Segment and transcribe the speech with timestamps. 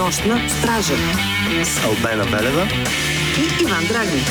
[0.00, 0.94] Нощна стража
[1.62, 2.68] С Албена Белева,
[3.38, 4.22] и Иван Драгни.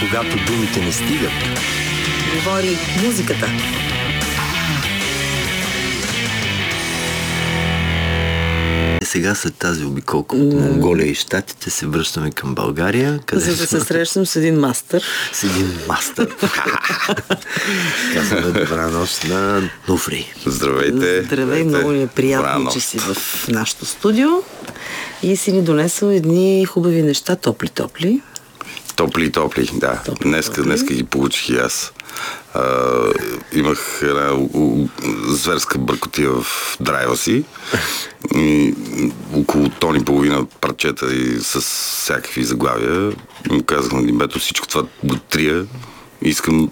[0.00, 1.32] когато думите не стигат.
[2.34, 3.46] Говори музиката.
[9.10, 13.66] Сега след тази обиколка от Монголия и Штатите се връщаме към България, където За да
[13.66, 15.04] се срещам с един мастър.
[15.32, 16.36] с един мастър.
[18.14, 20.34] Казваме добра нощ на Нуфри.
[20.46, 21.22] Здравейте.
[21.22, 23.16] Здравей, много ни е приятно, че си в
[23.48, 24.28] нашото студио.
[25.22, 28.20] И си ни донесъл едни хубави неща, топли-топли.
[28.96, 30.02] Топли, топли, да.
[30.04, 30.68] Топли, днеска, топли.
[30.68, 31.92] днеска ги получих и аз.
[32.54, 32.62] А,
[33.52, 34.88] имах една у- у-
[35.26, 36.46] зверска бъркотия в
[36.80, 37.44] драйва си.
[38.34, 38.74] И
[39.34, 43.12] около тон и половина парчета и с всякакви заглавия.
[43.50, 45.66] И му казах на Димбето всичко това го трия.
[46.22, 46.70] Искам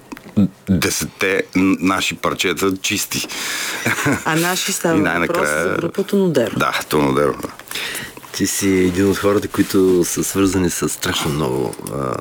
[0.70, 3.28] десетте н- наши парчета чисти.
[4.24, 6.56] А наши става въпрос за групата Нодеро.
[6.56, 7.34] Да, Тонодеро.
[8.33, 12.14] Ти си един от хората, които са свързани с страшно много, а,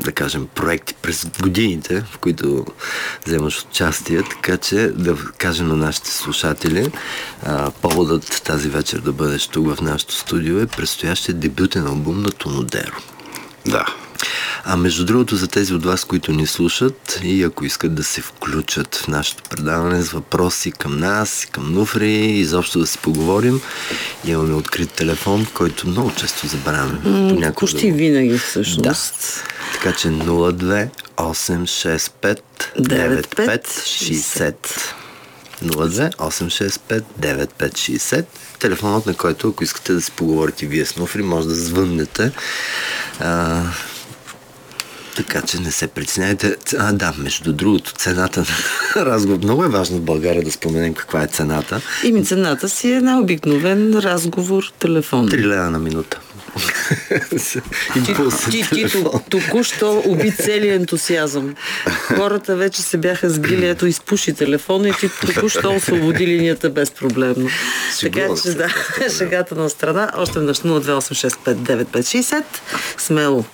[0.00, 2.66] да кажем, проекти през годините, в които
[3.26, 6.90] вземаш участие, така че да кажем на нашите слушатели,
[7.42, 12.30] а, поводът тази вечер да бъдеш тук в нашото студио е предстоящия дебютен албум на
[12.30, 12.96] Тонодеро.
[13.66, 13.86] Да.
[14.66, 18.20] А между другото, за тези от вас, които ни слушат и ако искат да се
[18.20, 23.60] включат в нашето предаване с въпроси към нас, към Нуфри, изобщо да си поговорим,
[24.24, 27.00] имаме открит телефон, който много често забравяме.
[27.02, 28.82] Понякога Почти да винаги всъщност.
[28.82, 29.72] Да.
[29.72, 32.38] Така че 02 865
[32.78, 34.54] 95 60.
[35.62, 38.24] 02 865 9560
[38.58, 42.32] Телефонът, на който, ако искате да си поговорите вие с Нуфри, може да звъннете.
[43.20, 43.62] А,
[45.16, 46.56] така че не се притесняйте.
[46.78, 49.38] А, да, между другото, цената на разговор.
[49.38, 51.80] Много е важно в България да споменем каква е цената.
[52.04, 55.28] Ими цената си е най-обикновен разговор, телефон.
[55.28, 56.20] 3 лева на минута.
[58.50, 61.54] Ти, ти, ту- току-що уби целият ентусиазъм.
[62.16, 67.48] Хората вече се бяха сбили, ето изпуши телефона и ти току-що освободи линията безпроблемно.
[68.00, 68.68] Така че да,
[69.18, 70.10] шегата на страна.
[70.16, 72.44] Още веднъж 028659560.
[72.98, 73.44] Смело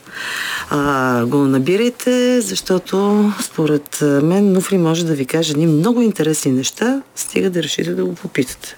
[0.70, 7.02] а, го набирайте, защото според мен Нуфри може да ви каже едни много интересни неща,
[7.16, 8.76] стига да решите да го попитате.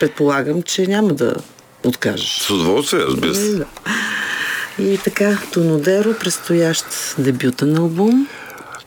[0.00, 1.34] Предполагам, че няма да
[1.84, 2.38] откажеш.
[2.38, 3.54] С удоволствие, разбира се.
[3.56, 3.64] Да.
[4.78, 6.84] И така, Тонодеро, предстоящ
[7.18, 8.26] дебютен албум.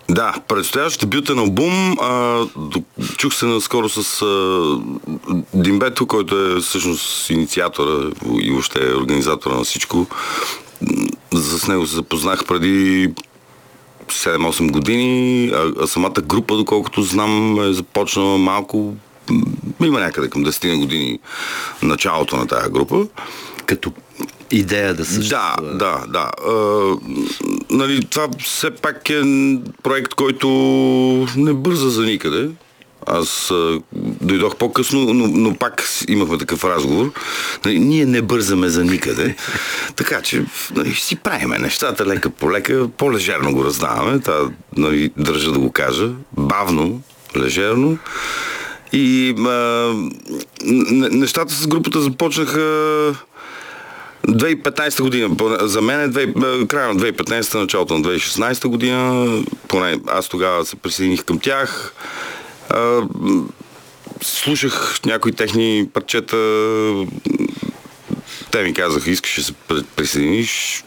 [0.09, 1.97] Да, предстоящ дебютен албум.
[2.01, 2.43] А,
[3.17, 4.79] чух се наскоро с а,
[5.53, 8.09] Димбето, който е всъщност инициатора
[8.41, 10.07] и въобще е организатора на всичко.
[11.33, 13.13] С него се запознах преди
[14.09, 18.93] 7-8 години, а, а самата група, доколкото знам, е започнала малко
[19.83, 21.19] има някъде към 10 на години
[21.81, 23.05] началото на тази група.
[23.65, 23.91] Като
[24.51, 25.55] идея да съществува.
[25.61, 26.31] Да, да, да.
[26.47, 26.95] А,
[27.69, 29.21] нали, това все пак е
[29.83, 30.47] проект, който
[31.35, 32.49] не бърза за никъде.
[33.05, 33.79] Аз а,
[34.21, 37.11] дойдох по-късно, но, но пак имахме такъв разговор.
[37.65, 39.35] Нали, ние не бързаме за никъде.
[39.95, 40.45] така че
[40.75, 44.19] нали, си правиме нещата лека по лека, по-лежерно го раздаваме.
[44.19, 46.09] Та, нали, държа да го кажа.
[46.37, 47.01] Бавно,
[47.37, 47.97] лежерно.
[48.93, 49.93] И а,
[51.11, 52.59] нещата с групата започнаха
[54.27, 56.33] 2015 година, за мен е
[56.67, 59.27] края на 2015, началото на 2016 година,
[59.67, 61.93] поне аз тогава се присъединих към тях.
[62.69, 63.01] А,
[64.21, 66.37] слушах някои техни парчета,
[68.51, 70.83] те ми казаха, искаш да се при- присъединиш.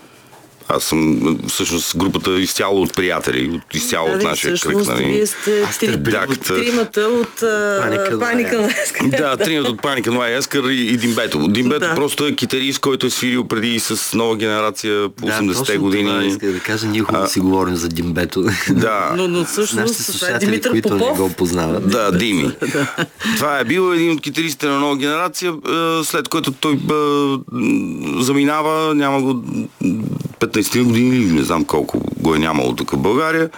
[0.70, 4.58] Аз съм всъщност групата изцяло от приятели, от, изцяло от Да, нашия кръг.
[4.58, 5.04] всъщност, Нали?
[5.04, 7.40] вие сте три, бях, тримата от
[8.20, 9.08] Паника на на Еска.
[9.08, 11.48] Да, тримата от Паника Нова Ескър и, и Димбето.
[11.48, 11.94] Димбето Да.
[11.94, 16.04] просто е китарист, който е свирил преди с нова генерация по 80-те точно години.
[16.04, 18.44] Това исках да кажа, ние хубаво си говорим за Димбето.
[18.70, 19.12] Да.
[19.16, 21.12] Но, но всъщност нашите това е Димитър които Попов.
[21.12, 21.90] не го познават.
[21.90, 22.50] Да, Дими.
[23.36, 25.52] Това е бил един от китаристите на нова генерация,
[26.04, 26.78] след което той
[28.18, 29.42] заминава, няма го
[30.40, 33.50] 15 години или не знам колко го е нямало тук в България.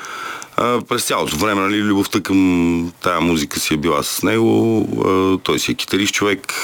[0.56, 4.88] А, през цялото време, нали, любовта към тая музика си е била с него.
[5.06, 6.54] А, той си е китарист човек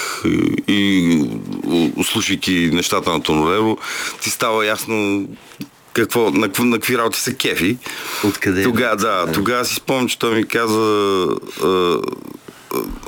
[0.68, 1.24] и,
[2.04, 3.78] слушайки нещата на Тонореро,
[4.22, 5.26] ти става ясно
[5.92, 7.78] какво, на, на какви работи се кефи.
[8.24, 8.62] Откъде?
[8.62, 11.26] Тогава, да, тогава си спомням, че той ми каза
[11.64, 11.98] а,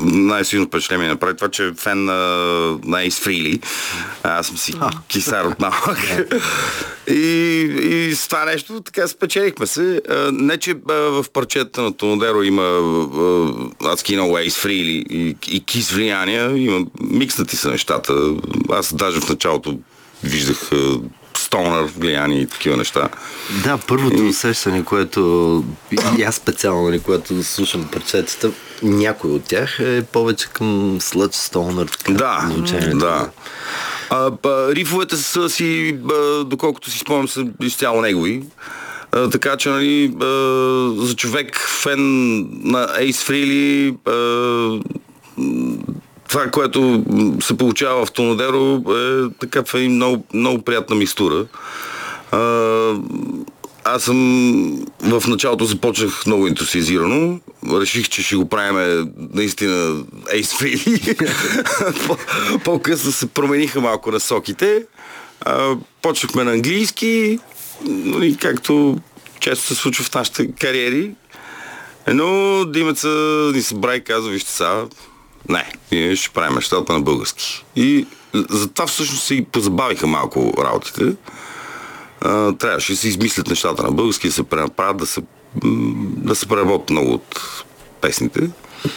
[0.01, 2.15] най-силно впечатление ми направи това, че е фен на,
[2.85, 3.65] на Ace Freely.
[4.23, 4.75] Аз съм си
[5.09, 5.99] кисар от малък.
[7.09, 7.15] и,
[7.91, 10.03] и с това нещо така спечелихме се.
[10.33, 12.63] Не, че в парчета на Тонодеро има
[13.85, 18.15] адски много Ace Freely и, и кис влияния, има микснати са нещата.
[18.71, 19.79] Аз даже в началото
[20.25, 20.71] виждах
[21.51, 23.09] стонър влияние и такива неща.
[23.65, 25.65] Да, първото усещане, което
[26.19, 28.51] и аз специално, нали, когато слушам парчетата,
[28.83, 31.99] някой от тях е повече към Sludge Stoner.
[31.99, 32.99] така, Да, звучението.
[32.99, 33.31] да.
[34.11, 38.43] А, па, рифовете са си, а, доколкото си спомням, са изцяло негови.
[39.13, 40.27] А, така че, нали, а,
[41.07, 42.01] за човек фен
[42.63, 44.81] на Ace Freely, а,
[46.31, 47.05] това, което
[47.43, 51.47] се получава в Тонодеро е така е много, много приятна микстура.
[52.31, 52.39] А,
[53.85, 57.41] аз съм в началото започнах много ентусиазирано.
[57.73, 60.05] Реших, че ще го правим наистина
[60.35, 62.07] Ace Freely.
[62.07, 64.85] По- По-късно се промениха малко насоките.
[65.41, 67.39] А, почнахме на английски,
[67.85, 68.99] нали, както
[69.41, 71.11] често се случва в нашите кариери.
[72.09, 73.09] Но Димеца
[73.55, 74.85] ни се бра и каза, вижте сега,
[75.51, 77.65] не, ние ще правим нещата на български.
[77.77, 81.13] И затова всъщност се и позабавиха малко работите.
[82.21, 85.21] А, трябваше да се измислят нещата на български, да се пренаправят, да се,
[86.17, 87.41] да се преработят много от
[88.01, 88.51] песните.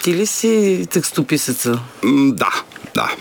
[0.03, 1.79] Ти ли си текстописеца?
[2.03, 2.61] Да,
[2.95, 3.15] да.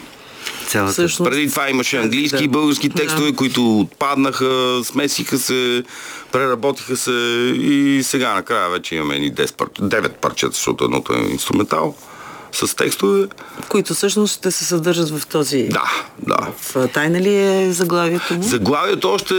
[0.69, 2.45] Цялата Всъщност, Преди това имаше английски Да.
[2.45, 2.95] и български Да.
[2.95, 5.83] текстове, които отпаднаха, смесиха се,
[6.33, 7.13] преработиха се
[7.57, 9.69] и сега накрая вече имаме едни 10 пар...
[9.69, 11.95] 9 парчета, защото едното е инструментал
[12.53, 13.27] с текстове.
[13.69, 15.63] които всъщност ще се съдържат в този...
[15.63, 16.49] Да, да.
[16.57, 18.43] В тайна ли е заглавието му?
[18.43, 19.35] Заглавието още,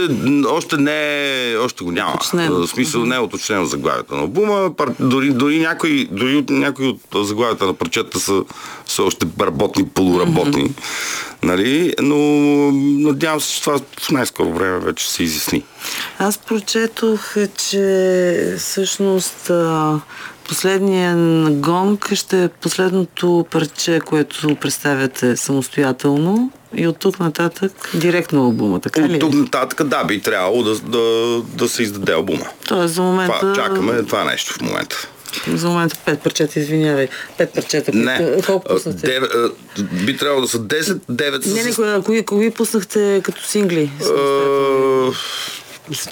[0.48, 2.14] още не още го няма.
[2.14, 2.66] Уточнено.
[2.66, 4.76] В смисъл не е уточнено заглавието на албума.
[4.76, 8.42] Пар, дори, дори, някои, дори някои от заглавията на парчета са,
[8.86, 10.74] са още работни, полуработни.
[11.42, 11.94] Нали?
[12.00, 12.16] Но
[13.08, 15.64] надявам се, че това в най-скоро време вече се изясни.
[16.18, 19.50] Аз прочетох, е, че всъщност
[20.48, 21.16] последния
[21.50, 29.00] гонг ще е последното парче, което представяте самостоятелно и от тук нататък директно албума, така
[29.00, 29.04] ли?
[29.04, 29.18] От е?
[29.18, 32.46] тук нататък, да, би трябвало да, да, да се издаде албума.
[32.68, 33.40] Тоест за момента...
[33.40, 35.08] Това, чакаме това нещо в момента.
[35.54, 37.08] За момента пет парчета, извинявай.
[37.38, 37.92] Пет парчета.
[37.94, 39.06] Не, Колко пуснахте?
[39.06, 39.50] девет, а,
[40.06, 43.90] би трябвало да са 10, 9 са Не, не, кои, кои, пуснахте като сингли?
[44.02, 45.12] А,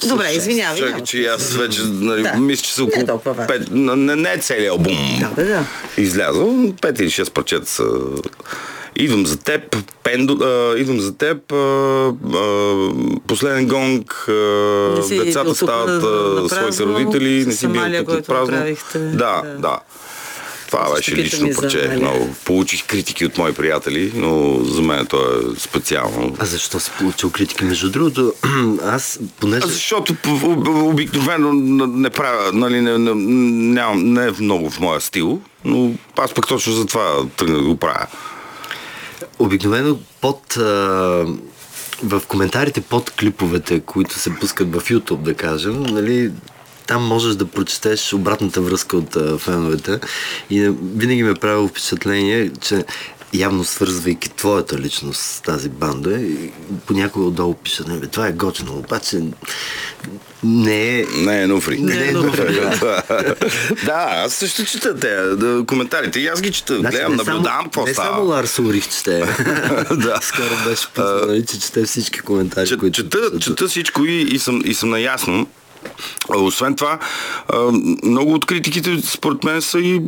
[0.08, 0.78] Добре, извинявай.
[0.78, 2.36] Чакай, че аз вече нали, Да.
[2.36, 3.46] мисля, че са Не е около толкова важно.
[3.48, 5.64] пет, не, не е целият албум Да, да, да.
[5.98, 6.72] излязъл.
[6.80, 7.84] Пет или шест парчета са
[8.96, 12.88] Идвам за теб, пендо, а, идвам за теб, а, а,
[13.26, 14.32] последен гонг, а,
[15.10, 18.56] Не децата стават а, своите родители, не си бил тук празно.
[18.94, 19.54] Да, Да.
[19.58, 19.78] да.
[20.72, 21.88] Това Ще беше лично парче.
[21.96, 22.34] Много.
[22.44, 26.36] Получих критики от мои приятели, но за мен то е специално.
[26.38, 27.64] А защо си получил критики?
[27.64, 28.34] Между другото,
[28.82, 29.62] аз, понеже...
[29.64, 30.16] А Защото
[30.66, 31.52] обикновено
[31.86, 36.48] не правя, нали, не, не, нямам, не е много в моя стил, но аз пък
[36.48, 38.06] точно за това тръгнах да го правя.
[39.38, 40.56] Обикновено под...
[40.56, 41.26] А,
[42.04, 46.30] в коментарите под клиповете, които се пускат в YouTube, да кажем, нали,
[46.92, 50.00] там можеш да прочетеш обратната връзка от а, феновете
[50.50, 52.84] и винаги ме е правило впечатление, че
[53.34, 56.20] явно свързвайки твоята личност с тази банда,
[56.86, 59.20] понякога отдолу пишат, «Не, бе, това е готино, обаче
[60.44, 61.04] не е...
[61.04, 61.78] Не е нуфри.
[61.78, 62.54] Не е нуфри,
[63.84, 66.78] да, аз също чета те да, коментарите и аз ги чета.
[66.78, 68.24] Значи, Гледам, наблюдавам какво Не само става.
[68.24, 69.18] Ларс Урих чете.
[69.90, 70.18] Да.
[70.22, 73.02] Скоро беше писано, нали, че чете всички коментари, Че- които...
[73.02, 75.46] Чета, чета всичко и, и, съм, и съм наясно.
[76.28, 76.98] Освен това,
[78.02, 80.00] много от критиките, според мен, са и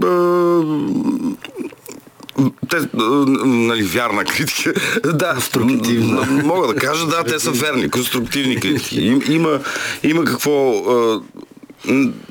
[2.69, 4.73] те, нали, вярна критика.
[5.15, 6.43] да, Конструктивна.
[6.45, 9.01] Мога да кажа, да, те са верни, конструктивни критики.
[9.01, 9.61] Им, има,
[10.03, 10.83] има какво...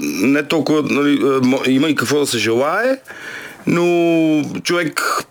[0.01, 2.97] Не толкова, нали, има и какво да се желае,
[3.67, 3.85] но
[4.63, 5.23] човек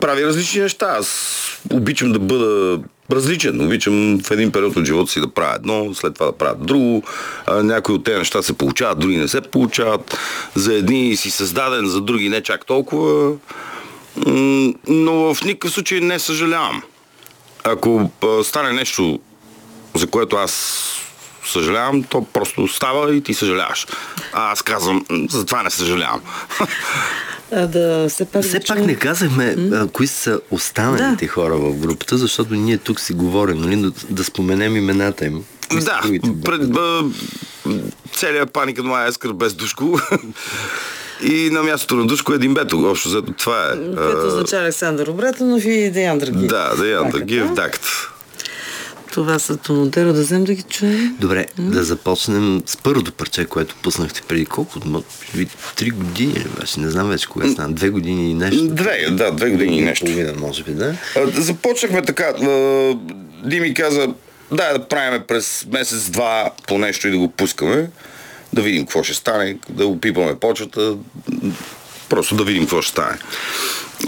[0.00, 0.96] прави различни неща.
[0.98, 2.78] Аз обичам да бъда
[3.12, 3.60] различен.
[3.60, 7.02] Обичам в един период от живота си да правя едно, след това да правя друго.
[7.48, 10.18] Някои от тези неща се получават, други не се получават.
[10.54, 13.32] За едни си създаден, за други не чак толкова.
[14.88, 16.82] Но в никакъв случай не съжалявам.
[17.64, 18.10] Ако
[18.44, 19.20] стане нещо,
[19.94, 20.84] за което аз
[21.44, 23.86] съжалявам, то просто става и ти съжаляваш.
[24.32, 26.20] А аз казвам, «М, за това не съжалявам.
[27.52, 28.44] А, да, все пак...
[28.44, 31.32] Все пак не казахме а, кои са останалите Да.
[31.32, 35.44] хора в групата, защото ние тук си говорим, нали, да, да споменем имената им.
[35.84, 36.00] Да,
[36.44, 37.02] пред, б,
[38.12, 40.00] целият паника на моя ескър без душко.
[41.22, 42.90] И на мястото на Душко един бето.
[42.90, 43.94] Общо взето това е.
[43.96, 46.46] Което означава Александър Обратанов и Деян Драгиев.
[46.46, 47.54] Да, Деян Драгиев, да.
[47.54, 47.82] дакт.
[49.12, 51.16] Това са Тонодеро, да взем да ги чуем.
[51.20, 54.80] Добре, да започнем с първото парче, което пуснахте преди колко?
[55.76, 56.80] Три години ли беше?
[56.80, 57.72] Не знам вече кога стана.
[57.74, 58.68] Две години и нещо.
[58.68, 60.04] Две, да, две години и нещо.
[60.06, 60.96] Половина, може би, да.
[61.16, 62.24] А, Започнахме така.
[62.24, 62.94] а,
[63.44, 64.08] Дими каза,
[64.52, 67.90] дай да правим през месец-два по нещо и да го пускаме.
[68.52, 70.94] Да видим какво ще стане, да опипаме почвата.
[72.08, 73.18] Просто да видим какво ще стане.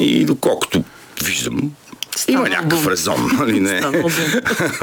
[0.01, 0.85] И доколкото
[1.25, 1.73] виждам,
[2.17, 2.93] Стана има някакъв албум.
[2.93, 3.83] резон, нали не?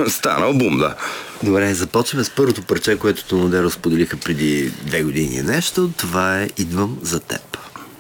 [0.08, 0.96] Стана албум, да.
[1.44, 5.92] Добре, започваме с първото парче, което Тонодеро споделиха преди две години нещо.
[5.98, 7.58] Това е Идвам за теб.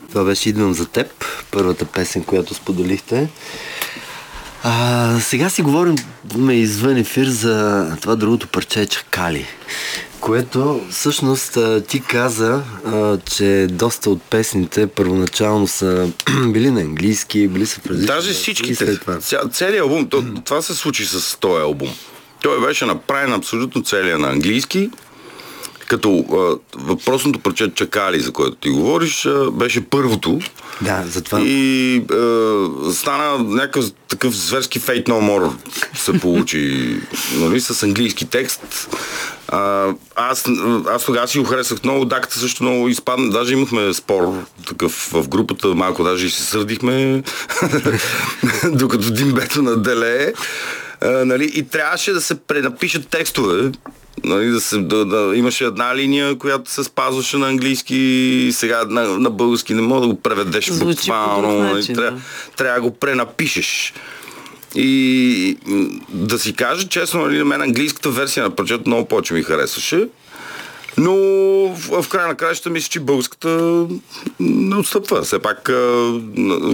[0.10, 3.30] Това беше Идвам за теб, първата песен, която споделихте.
[4.64, 5.96] А, сега си говорим
[6.38, 9.46] ме извън ефир за това другото парче Чакали,
[10.20, 16.10] което всъщност ти каза, а, че доста от песните първоначално са
[16.48, 19.00] били на английски, били са в различни Даже всичките.
[19.22, 21.90] Ця, целият албум, то, това се случи с този албум.
[22.42, 24.90] Той беше направен абсолютно целия на английски,
[25.90, 30.40] като а, въпросното парче Чакали, за което ти говориш, а, беше първото.
[30.82, 35.52] Да, затова И а, стана някакъв такъв зверски Fate No More
[35.96, 36.96] се получи
[37.36, 38.90] нали, с английски текст.
[39.48, 40.46] А, аз,
[40.88, 43.30] аз тогава си го харесах много, даката също много изпадна.
[43.30, 44.34] Даже имахме спор
[44.68, 47.24] такъв в групата, малко даже и се сърдихме,
[48.72, 50.34] докато Димбето наделее.
[51.02, 53.72] А, нали, и трябваше да се пренапишат текстове.
[54.24, 58.86] Нали, да се, да, да, имаше една линия, която се спазваше на английски, и сега
[58.86, 61.60] на, на български не мога да го преведеш Звучи буквално.
[61.60, 62.22] нали, начин, трябва, да.
[62.58, 63.94] трябва да го пренапишеш.
[64.76, 65.58] И
[66.10, 70.08] да си кажа честно, нали, на мен английската версия на парчето много повече ми харесваше.
[70.98, 71.16] Но
[71.76, 73.86] в, в края на краищата мисля, че българската
[74.40, 75.22] не отстъпва.
[75.22, 75.72] Все пак,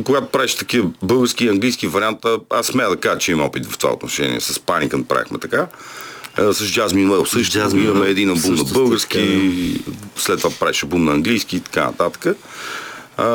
[0.05, 3.77] когато правиш такива български и английски варианта, аз смея да кажа, че имам опит в
[3.77, 4.41] това отношение.
[4.41, 5.67] С Паникън правихме така.
[6.37, 9.19] А, С Jasmine Well също Jasmine имаме един албум на български,
[9.85, 12.37] така, след това правиш албум на английски и така нататък.
[13.17, 13.27] А,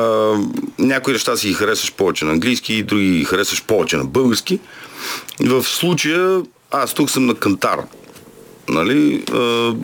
[0.79, 4.61] някои неща си харесваш повече на английски, други ги харесваш повече на български.
[5.41, 7.79] В случая аз тук съм на кантар.
[8.69, 9.25] Нали?
[9.33, 9.75] А,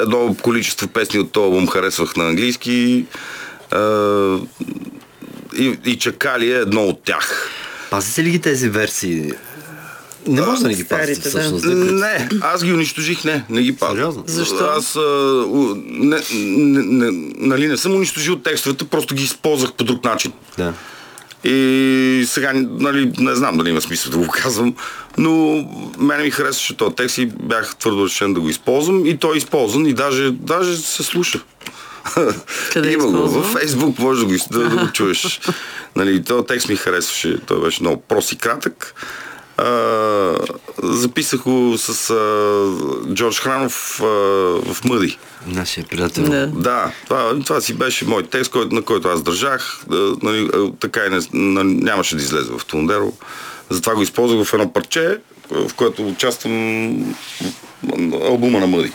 [0.00, 3.04] едно количество песни от този албум харесвах на английски.
[3.70, 3.80] А,
[5.58, 7.50] и, и Чакали е едно от тях.
[7.90, 9.32] Пазите ли ги тези версии?
[10.28, 11.28] Не може да не ги пазите да.
[11.28, 11.64] всъщност.
[11.64, 11.74] Да.
[11.74, 13.92] Не, аз ги унищожих, не, не ги пазя.
[13.92, 14.24] Сериозно?
[14.26, 14.64] Защо?
[14.64, 15.44] Аз а,
[15.86, 20.32] не, не, не, нали, не съм унищожил текстовете, просто ги използвах по друг начин.
[20.58, 20.72] да.
[21.44, 24.74] И сега, нали, не знам дали има смисъл да го казвам,
[25.18, 25.64] но
[25.98, 29.38] мене ми харесваше този текст и бях твърдо решен да го използвам и той е
[29.38, 31.40] използван и даже, даже се слуша.
[32.72, 35.40] Къде е Има го във Фейсбук, може да го, да, да го чуеш.
[35.96, 38.94] нали, този текст ми харесваше, той беше много прост и кратък.
[39.58, 40.36] А,
[40.82, 44.04] записах го с а, Джордж Хранов а,
[44.72, 45.18] в Мъди.
[45.46, 46.24] Нашия приятел.
[46.24, 46.46] Да.
[46.46, 49.80] Да, това, това си беше мой текст, който, на който аз държах.
[49.86, 53.12] Да, нали, а, така и не, на, нямаше да излезе в Тундеро.
[53.70, 55.18] Затова го използвах в едно парче,
[55.50, 57.14] в което участвам
[57.82, 58.92] в албума на Мъди.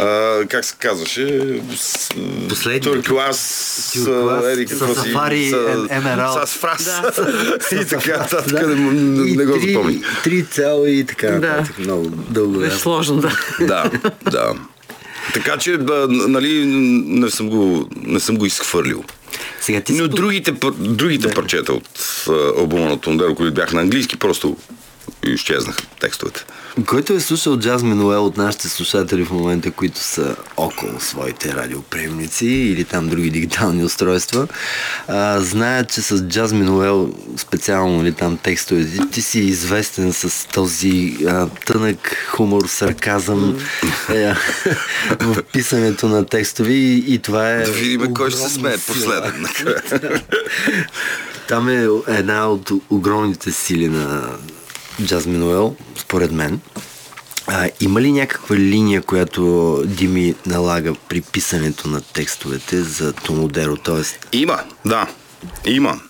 [0.00, 1.60] А, как се казваше?
[2.48, 2.84] Последният.
[2.84, 3.96] Турклас,
[4.46, 6.48] еди с Сафари, с- Емералд.
[6.48, 6.84] С фраз.
[6.84, 7.12] Да.
[7.82, 8.66] и така, нататък, Да.
[8.66, 10.22] не, го запомних.
[10.24, 11.26] Три цяло и така.
[11.26, 11.38] Да.
[11.38, 11.78] нататък.
[11.78, 12.58] Много дълго.
[12.58, 12.78] Беше Да.
[12.78, 13.32] сложно, да.
[13.60, 13.90] да,
[14.22, 14.54] да.
[15.34, 16.64] Така че, да, нали,
[17.06, 19.04] не съм го, не съм го изхвърлил.
[19.60, 21.88] Сега ти Но другите, другите парчета от
[22.58, 24.56] албума на Тундеро, които бяха на английски, просто
[25.24, 26.44] изчезнаха текстовете.
[26.86, 32.46] Който е слушал Jasmine Well от нашите слушатели в момента, които са около своите радиоприемници
[32.46, 34.48] или там други дигитални устройства,
[35.08, 41.16] а, знаят, че с Jasmine Well, специално нали, там текстовете, ти си известен с този
[41.28, 43.58] а, тънък хумор, сарказъм
[44.08, 44.32] е,
[45.20, 47.62] в писането на текстови и, и това е...
[47.64, 49.46] Да видим кой ще се смее последен.
[51.48, 54.28] Там е една от огромните сили на
[55.00, 56.60] Jasmine Well, според мен.
[57.46, 63.76] А, има ли някаква линия, която Дими налага при писането на текстовете за Томодеро?
[63.76, 65.06] Тоест, Има, да.
[65.66, 66.00] Има.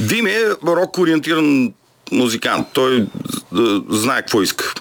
[0.00, 1.72] Дим е рок-ориентиран
[2.12, 2.66] музикант.
[2.72, 3.06] Той
[3.54, 4.72] а, знае какво иска.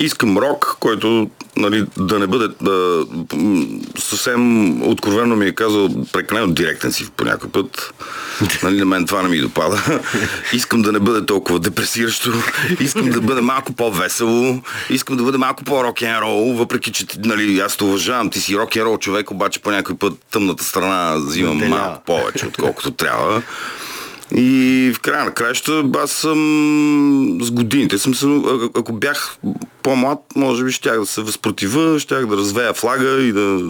[0.00, 3.06] Искам рок, който нали, да не бъде да,
[3.98, 7.94] съвсем откровенно ми е казал прекалено директен си по някой път.
[8.62, 10.00] Нали, на мен това не ми допада.
[10.52, 12.32] Искам да не бъде толкова депресиращо.
[12.80, 14.62] Искам да бъде малко по-весело.
[14.90, 18.30] Искам да бъде малко по-рок н рол въпреки че нали, аз те уважавам.
[18.30, 22.46] Ти си рок н рол човек, обаче по някой път тъмната страна взимам малко повече,
[22.46, 23.42] отколкото трябва.
[24.34, 26.38] И в края на краища аз съм
[27.40, 28.12] с годините съм
[28.46, 29.36] а- ако бях
[29.82, 33.60] по-млад, може би щях да се възпротива, щях да развея флага и да,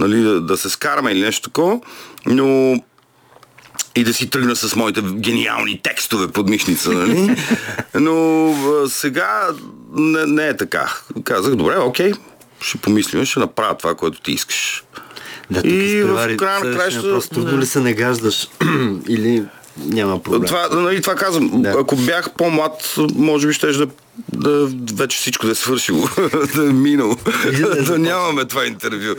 [0.00, 1.80] нали, да, да се скараме или нещо такова,
[2.26, 2.76] но
[3.96, 7.36] и да си тръгна с моите гениални текстове под мишница, нали?
[7.94, 8.54] Но
[8.88, 9.48] сега
[9.92, 10.94] не, не е така.
[11.24, 12.12] Казах, добре, окей,
[12.60, 14.84] ще помислим, ще направя това, което ти искаш.
[15.50, 17.28] Да, тук И в края на краища- въпрос.
[17.28, 18.48] Трудно ли се нагаждаш
[19.08, 19.44] или
[19.86, 20.46] няма проблем?
[20.46, 21.62] Това, нали, това казвам.
[21.62, 21.74] Да.
[21.78, 23.86] Ако бях по-млад, може би щеш да,
[24.32, 26.08] да вече всичко да е свършило,
[26.54, 27.98] да е минало, да е да започнало.
[27.98, 29.14] нямаме това интервю.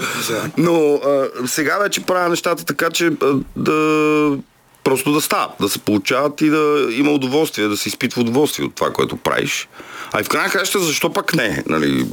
[0.57, 4.37] Но а, сега вече правя нещата така, че а, да
[4.83, 8.75] просто да стават, да се получават и да има удоволствие, да се изпитва удоволствие от
[8.75, 9.67] това, което правиш.
[10.11, 11.63] А и в крайна краща, защо пак не?
[11.67, 12.05] Нали,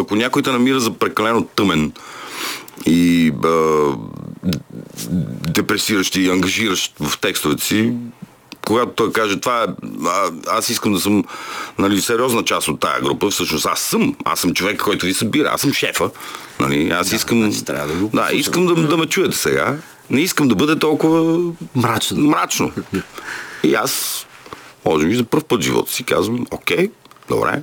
[0.00, 1.92] ако някой те намира за прекалено тъмен
[2.86, 3.48] и а,
[5.54, 7.92] депресиращ и ангажиращ в текстовете си,
[8.66, 9.66] когато той каже това е,
[10.06, 11.24] а, аз искам да съм
[11.78, 15.50] нали, сериозна част от тая група, всъщност аз съм, аз съм човек, който ви събира,
[15.54, 16.10] аз съм шефа,
[16.60, 19.76] нали, аз искам, значи трябва да го да, искам да, да ме чуете сега,
[20.10, 22.20] не искам да бъде толкова Мрачно.
[22.20, 22.72] мрачно.
[23.62, 24.26] И аз,
[24.84, 26.90] може би за първ път в живота си казвам, окей,
[27.28, 27.62] добре.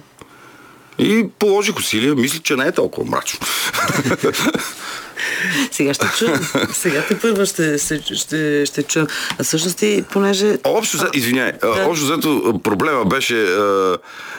[1.00, 3.40] И положих усилия, мисля, че не е толкова мрачно.
[5.72, 6.40] Сега ще чуем.
[6.74, 9.08] Сега те първа ще, ще, ще, ще чуем.
[9.40, 10.58] А всъщност ти, понеже...
[10.64, 11.86] Общо взето, извиняй, Да.
[11.88, 13.98] общо взето проблема беше а,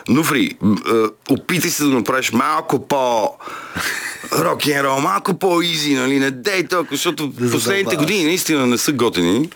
[0.09, 0.51] Нуфри,
[0.87, 3.31] а, опитай се да направиш малко по
[4.39, 8.79] рок н рол, малко по-изи, нали, не дей толкова, защото Да последните години наистина не
[8.79, 9.49] са готини.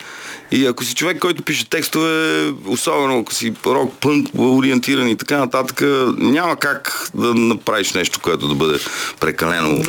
[0.51, 5.39] И ако си човек, който пише текстове, особено ако си рок, пънк, ориентиран и така
[5.39, 5.83] нататък,
[6.19, 8.79] няма как да направиш нещо, което да бъде
[9.21, 9.83] прекалено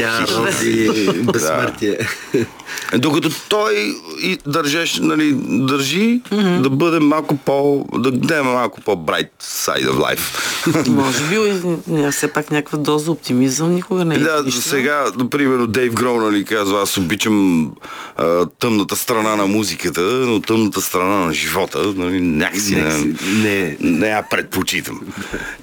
[0.00, 0.90] Тя носи
[1.32, 1.98] безсмъртие.
[2.92, 6.60] Е, Докато той и държеш, нали, държи mm-hmm.
[6.60, 7.86] да бъде малко по...
[7.98, 10.88] да даде малко по-bright side of life.
[10.88, 14.18] Може би все пак някаква доза оптимизъм никога не е.
[14.18, 14.62] да, излишна.
[14.62, 17.70] сега, например, Дейв Гроу, нали, казва, аз обичам
[18.16, 24.08] а, тъмната страна на музиката, но тъмната страна на живота, нали, някакси не, не- не
[24.08, 25.00] я предпочитам.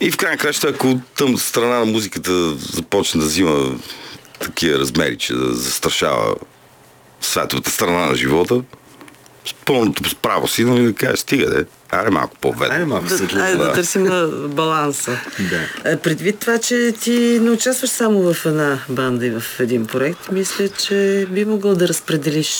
[0.01, 3.75] И в крайна краща, ако тъмната страна на музиката започне да взима
[4.39, 6.35] такива размери, че да застрашава
[7.21, 8.61] светлата страна на живота,
[9.45, 12.73] с пълното право си, нали, да кажеш, стига, де, аре малко по-ведно.
[12.73, 13.45] Айде малко Да, светлина.
[13.45, 13.73] айде да да.
[13.73, 15.19] търсим на баланса.
[15.39, 15.91] Да.
[15.91, 20.31] А, Предвид това, че ти не участваш само в една банда и в един проект,
[20.31, 22.53] мисля, че би могъл да разпределиш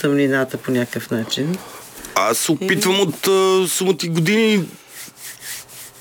[0.00, 1.58] тъмнината по някакъв начин.
[2.14, 4.64] Аз се опитвам от а, сумати години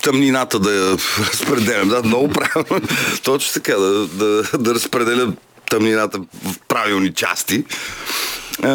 [0.04, 1.89] тъмнината да я разпределям.
[1.89, 2.88] Да, много правилно.
[3.24, 5.34] Точно така, да, да, да разпределя
[5.70, 7.63] тъмнината в правилни части.
[8.63, 8.70] А,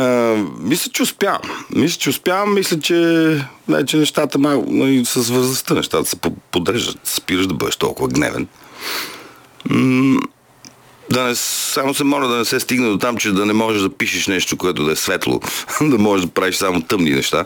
[0.61, 1.41] мисля, че успявам.
[1.71, 2.55] Мисля, че успявам.
[2.55, 2.97] Мисля, че
[3.69, 6.99] вече нещата малко, нали, с възрастта нещата се по- подреждат.
[7.05, 8.47] Спираш да бъдеш толкова гневен.
[11.11, 13.83] Да не, само се моля да не се стигне до там, че да не можеш
[13.83, 15.41] да пишеш нещо, което да е светло.
[15.81, 17.45] да можеш да правиш само тъмни неща.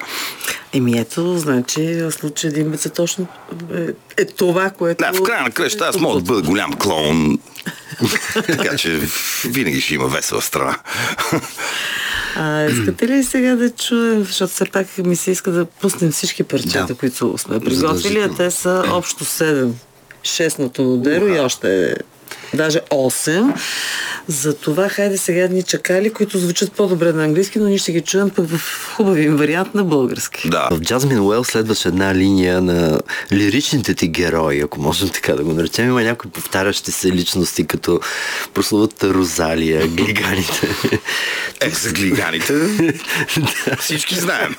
[0.72, 3.26] Еми ето, значи в случая Димбец е точно
[3.74, 3.86] е,
[4.22, 5.04] е това, което...
[5.04, 7.38] Да, в края на кръща аз мога да бъда голям клоун.
[8.34, 9.00] така че
[9.44, 10.78] винаги ще има весела страна.
[12.36, 16.42] А, искате ли сега да чуем, защото все пак ми се иска да пуснем всички
[16.42, 16.94] парчета, Да.
[16.94, 19.70] които сме приготвили, а те са общо 7.
[20.22, 21.96] 6 на Тонодеро и още
[22.54, 23.54] даже 8.
[24.28, 28.30] Затова хайде сега ни чакали, които звучат по-добре на английски, но ние ще ги чуем
[28.30, 28.60] пък в
[28.96, 30.50] хубави им вариант на български.
[30.50, 30.68] да.
[30.70, 33.00] В Jasmine Well следваше една линия на
[33.32, 35.88] лиричните ти герои, ако можем така да го наречем.
[35.88, 38.00] Има някои повтарящи се личности, като
[38.54, 40.68] прословата Розалия, глиганите.
[41.60, 42.54] Е, за глиганите
[43.78, 44.56] всички знаем.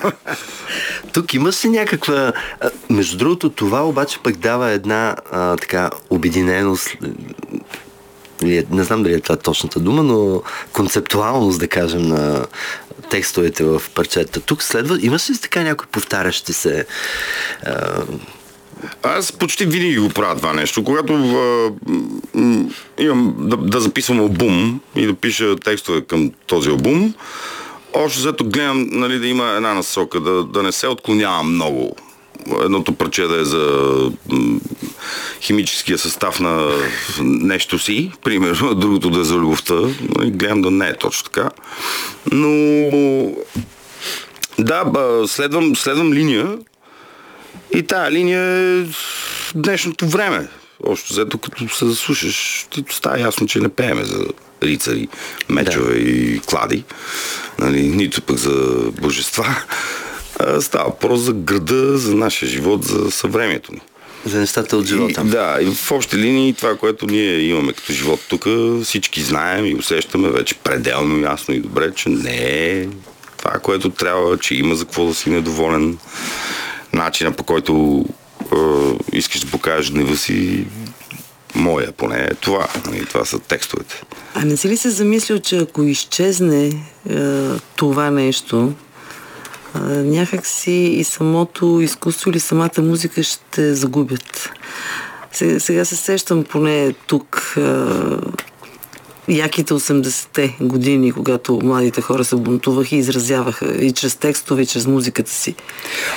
[1.13, 2.34] Тук имаш ли някаква...
[2.89, 6.97] Между другото, това обаче пък дава една а, така обединеност
[8.71, 10.41] не знам дали е това точната дума, но
[10.73, 12.45] концептуалност, да кажем, на
[13.10, 14.39] текстовете в парчета.
[14.39, 16.86] Тук следва, имаш ли така някои повтарящи се
[17.65, 18.03] а,
[19.03, 20.84] Аз почти винаги го правя това нещо.
[20.84, 21.71] Когато а,
[22.34, 27.13] м, имам да, да записвам албум и да пиша текстове към този албум,
[27.93, 31.95] още зато гледам нали, да има една насока, да, да не се отклонявам много
[32.63, 33.93] едното парче да е за
[35.41, 36.71] химическия състав на
[37.21, 39.75] нещо си, примерно, другото да е за любовта.
[40.25, 41.49] Гледам да не е точно така.
[42.32, 43.32] Но
[44.60, 44.86] да,
[45.27, 46.58] следвам, следвам линия
[47.75, 48.86] и тая линия е
[49.56, 50.47] днешното време.
[50.86, 54.25] Още взето, като се заслушаш, ти става ясно, че не пееме за
[54.63, 55.08] рицари,
[55.49, 55.99] мечове да.
[55.99, 56.84] и клади,
[57.60, 59.63] нали, нито пък за божества.
[60.62, 63.82] Става просто за града, за нашия живот, за съвремието ни.
[64.25, 65.21] За нещата от живота.
[65.21, 68.47] И, да, и в общи линии това, което ние имаме като живот тук,
[68.84, 72.88] всички знаем и усещаме вече пределно ясно и добре, че не е
[73.38, 75.97] това, което трябва, че има за какво да си недоволен.
[76.93, 78.06] Начина по който
[78.41, 78.56] е,
[79.17, 80.65] искаш да покажеш гнева си,
[81.56, 82.67] моя поне е това.
[82.86, 84.01] Нали, това са текстовете.
[84.36, 86.75] А не си ли се замислил, че ако изчезне е,
[87.75, 88.73] това нещо,
[89.82, 94.50] някак си и самото изкуство или самата музика ще загубят?
[95.32, 97.56] Сега, се сещам поне тук
[99.28, 104.88] яките 80-те години, когато младите хора се бунтуваха и изразяваха и чрез текстове, и чрез
[104.88, 105.56] музиката си.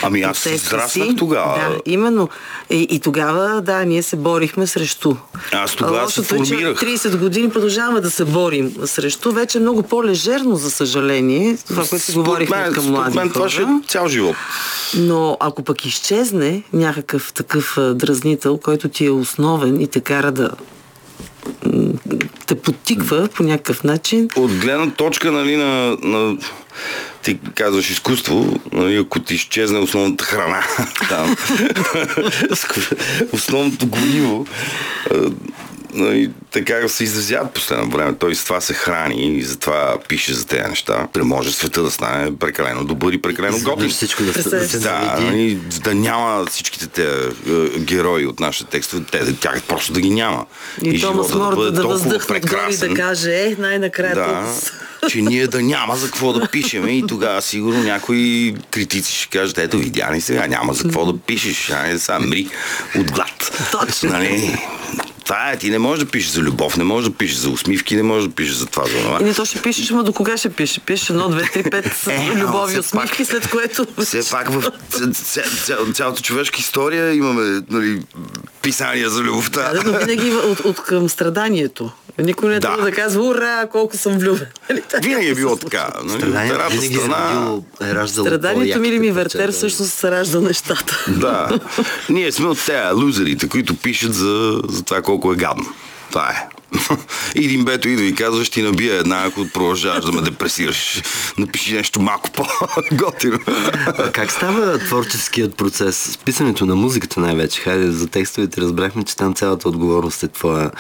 [0.02, 1.54] Ами аз израснах тогава.
[1.54, 2.28] Да, именно.
[2.70, 5.16] И, и тогава, да, ние се борихме срещу.
[5.52, 6.80] Аз тогава се формирах.
[6.80, 9.32] 30 години продължаваме да се борим срещу.
[9.32, 13.48] Вече е много по-лежерно, за съжаление, това, което си говорихме мен, към млади мен, това
[13.48, 14.36] ще е цял живот.
[14.94, 20.50] Но ако пък изчезне някакъв такъв дразнител, който ти е основен и те кара да
[22.46, 24.28] те потиква по някакъв начин.
[24.36, 26.38] От гледна точка нали, на, на
[27.22, 30.62] ти казваш изкуство, нали, ако ти изчезне основната храна
[31.08, 31.36] там,
[33.32, 34.46] основното гориво,
[35.94, 38.14] нали, така се изразяват последно време.
[38.18, 41.08] Той с това се храни и затова пише за тези неща.
[41.16, 43.90] Не може света да стане прекалено добър и прекалено готин.
[43.90, 49.04] Всичко да, се, да, да, нали, да няма всичките те е, герои от нашите текстове,
[49.12, 50.46] те, тях просто да ги няма.
[50.82, 52.36] И, и Томас Морд да, да въздъхне
[52.70, 54.54] и да каже, е, най-накрая да,
[55.10, 59.58] че ние да няма за какво да пишем и тогава сигурно някои критици ще кажат,
[59.58, 62.48] ето видя ли сега, няма за какво да пишеш, а не сега мри
[62.98, 63.68] от глад.
[63.72, 64.10] Точно.
[64.10, 64.58] Нали?
[65.26, 67.96] Това е, ти не можеш да пишеш за любов, не можеш да пишеш за усмивки,
[67.96, 69.18] не можеш да пишеш за това, за това.
[69.20, 70.80] И не то ще пишеш, но до кога ще пише?
[70.80, 73.86] Пише едно, две, три, пет е, любови и усмивки, пак, след което...
[74.00, 74.72] Все пак в
[75.94, 78.02] цялата човешка история имаме нали,
[78.66, 79.72] писания за любовта.
[79.72, 81.90] Да, но винаги от, от към страданието.
[82.18, 82.76] Никой не е да.
[82.76, 84.46] да казва, ура, колко съм влюбен.
[84.70, 85.88] Нали, винаги е било така.
[86.04, 86.20] Нали?
[86.20, 87.56] Страданието винаги страна...
[87.82, 91.04] е раждало Страданието ми или ми вертер всъщност се ражда нещата.
[91.08, 91.58] Да.
[92.08, 95.66] Ние сме от тези лузерите, които пишат за, за това колко е гадно.
[96.10, 96.55] Това е.
[97.34, 101.02] Един бето идва и казва, ще ти набия една, ако продължаваш да ме депресираш.
[101.38, 103.38] Напиши нещо малко по-готино.
[104.12, 105.96] как става творческият процес?
[105.96, 107.60] С писането на музиката най-вече.
[107.60, 110.70] Хайде, за текстовете разбрахме, че там цялата отговорност е твоя.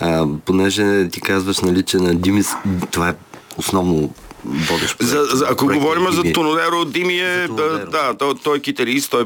[0.00, 2.48] А, понеже ти казваш, нали, че на Димис
[2.90, 3.14] това е
[3.56, 5.12] основно водещ проект.
[5.12, 9.24] За, за, ако говорим за Тонодеро, Дими е, да, да, той, той е китарист, той,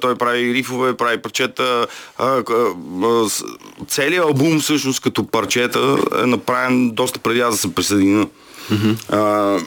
[0.00, 1.86] той прави рифове, прави парчета.
[3.88, 8.26] целият албум всъщност като парчета е направен доста преди аз да се присъединя.
[8.72, 8.96] Mm-hmm.
[9.12, 9.58] А,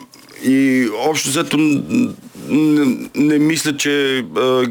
[0.44, 4.66] и общо взето не, не мисля, че а,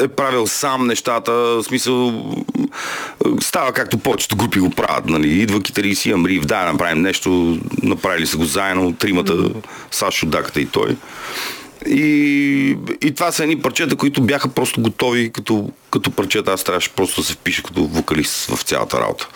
[0.00, 2.24] е правил сам нещата, в смисъл
[3.40, 5.28] става както повечето групи го правят, нали?
[5.28, 9.34] Идва китарист и Амрив, да, направим нещо, направили са го заедно, тримата,
[9.90, 10.96] Сашо, Даката и той.
[11.86, 16.52] И, и това са едни парчета, които бяха просто готови като, като парчета.
[16.52, 19.28] Аз трябваше просто да се впиша като вокалист в цялата работа.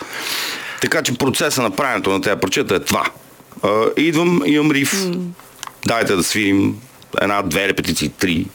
[0.81, 3.05] Така че процеса на правенето на тези парчета е това.
[3.61, 5.19] Uh, идвам, имам риф, mm.
[5.85, 6.75] дайте да свирим
[7.21, 8.45] една, две репетиции, три,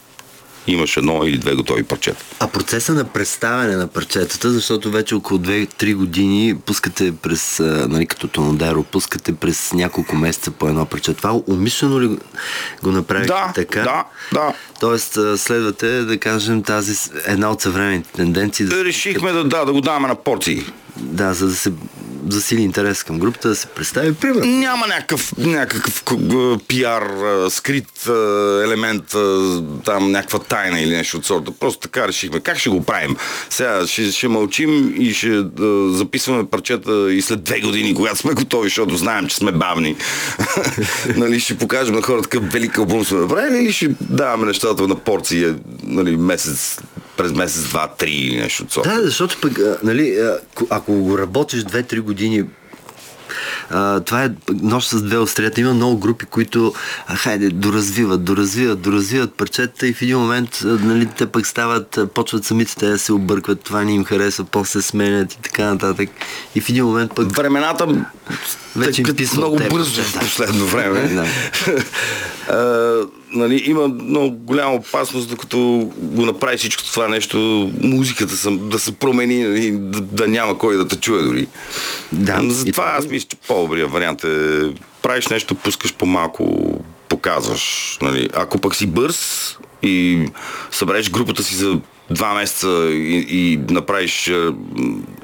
[0.67, 2.25] имаш едно или две готови парчета.
[2.41, 8.29] А процеса на представяне на парчетата, защото вече около 2-3 години пускате през, нали, като
[8.29, 11.15] Тонодаро, пускате през няколко месеца по едно парче.
[11.15, 12.19] Това умишлено ли
[12.83, 13.83] го направихте да, така?
[13.83, 14.55] Да, да.
[14.81, 18.67] Тоест следвате, да кажем, тази една от съвременните тенденции.
[18.67, 20.65] Да Решихме да, да, да го даваме на порции.
[20.97, 21.73] Да, за да се
[22.29, 24.45] засили интерес към групата, да се представи пример.
[24.45, 26.05] Няма някакъв, някакъв
[26.69, 27.11] пиар,
[27.51, 28.07] скрит
[28.65, 29.05] елемент,
[29.85, 31.53] там някаква тайна или нещо от сорта.
[31.61, 32.41] Просто така решихме.
[32.41, 33.17] Как ще го правим?
[33.51, 35.45] Сега ще, ще мълчим и ще
[35.91, 39.97] записваме парчета и след две години, когато сме готови, защото знаем, че сме бавни.
[41.17, 44.95] нали, ще покажем на хората какъв велик албум сме направили или ще даваме нещата на
[44.95, 46.79] порции нали, месец
[47.17, 48.95] през месец, два, три или нещо от сорта.
[48.95, 50.19] Да, защото пък, нали,
[50.71, 52.45] ако го работиш две-три години
[53.71, 54.31] а, това е
[54.63, 55.61] нощ с две острията.
[55.61, 56.75] Има много групи, които
[57.07, 61.99] а, хайде, доразвиват, доразвиват, доразвиват парчета и в един момент а, нали, те пък стават,
[62.15, 66.11] почват самите те да се объркват, това не им харесва, после сменят и така нататък.
[66.55, 67.37] И в един момент пък...
[67.37, 68.07] Времената
[68.77, 71.09] Вече им писва много бързо в последно време.
[71.09, 71.27] Да.
[73.37, 75.59] Нали, има много голяма опасност, докато
[75.97, 80.77] го направи всичко това нещо, музиката съм, да се промени, нали, да, да няма кой
[80.77, 81.47] да те чуе дори.
[82.13, 84.61] Да, Затова това- аз мисля, че по-добрият вариант е
[85.03, 86.75] правиш нещо, пускаш по-малко,
[87.09, 87.99] показваш.
[88.03, 88.29] Нали.
[88.35, 90.27] Ако пък си бърз и
[90.71, 94.49] събереш групата си за два месеца и, и направиш е,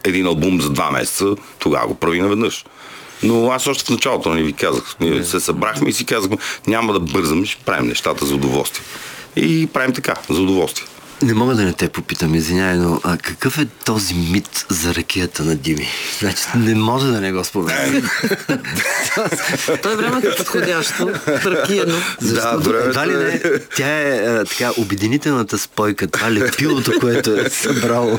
[0.05, 1.27] един албум за два месеца,
[1.59, 2.65] тогава го прави наведнъж.
[3.23, 6.93] Но аз още в началото нали, ви казах, ние се събрахме и си казахме, няма
[6.93, 8.85] да бързаме, ще правим нещата за удоволствие.
[9.37, 10.87] И правим така, за удоволствие.
[11.23, 15.45] Не мога да не те попитам, извинявай, но а, какъв е този мит за ракията
[15.45, 15.89] на Дими?
[16.19, 18.03] Значи не може да не го спомена.
[19.83, 21.95] Той времето е подходящо, ракияно.
[22.23, 27.51] Да, времето ли е- не, тя е а, така обединителната спойка, това лепилото, което е
[27.51, 28.19] събрало.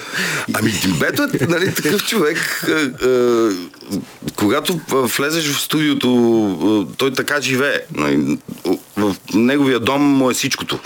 [0.53, 3.49] Ами Димбето е нали, такъв човек, е, е,
[4.35, 7.79] когато а, влезеш в студиото, е, той така живее.
[7.95, 8.37] Нали,
[8.97, 10.79] В неговия дом му е всичкото.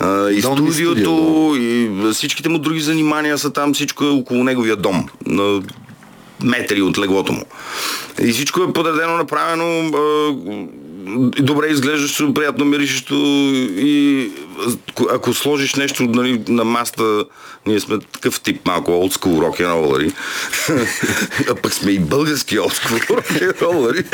[0.00, 4.08] А, И Дом и студиото, студио, и всичките му други занимания са там, всичко е
[4.08, 5.08] около неговия дом.
[5.26, 5.62] На
[6.42, 7.44] метри от леглото му.
[8.22, 9.90] И всичко е подредено, направено,
[11.40, 13.14] добре изглеждащо, приятно миришещо
[13.76, 14.30] и
[15.10, 17.24] ако- сложиш нещо нали, на маста,
[17.66, 20.12] ние сме такъв тип малко school rock and roll
[21.50, 24.04] а пък сме и български school rock and roll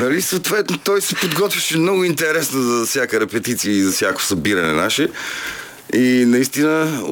[0.00, 5.08] нали, съответно той се подготвяше много интересно за всяка репетиция и за всяко събиране наше.
[5.94, 7.02] И наистина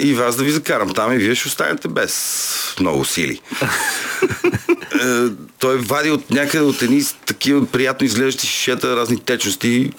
[0.00, 3.40] и вас да ви закарам там и вие ще останете без много сили.
[5.00, 5.28] Е,
[5.58, 9.92] той вади от някъде от едни такива приятно изглеждащи шишета разни течности,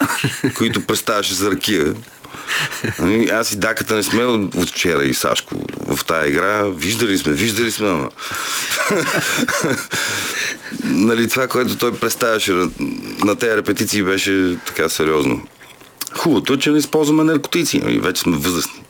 [0.56, 1.94] които представяше за ракия.
[2.98, 5.54] Ами, Аз и даката не сме от вчера и Сашко
[5.86, 6.64] в тая игра.
[6.64, 8.10] Виждали сме, виждали сме, ама.
[10.84, 12.70] нали, това, което той представяше на,
[13.24, 15.42] на тези репетиции беше така сериозно.
[16.14, 17.78] Хубавото е, че не използваме наркотици.
[17.78, 18.00] Нали?
[18.00, 18.82] Вече сме възрастни.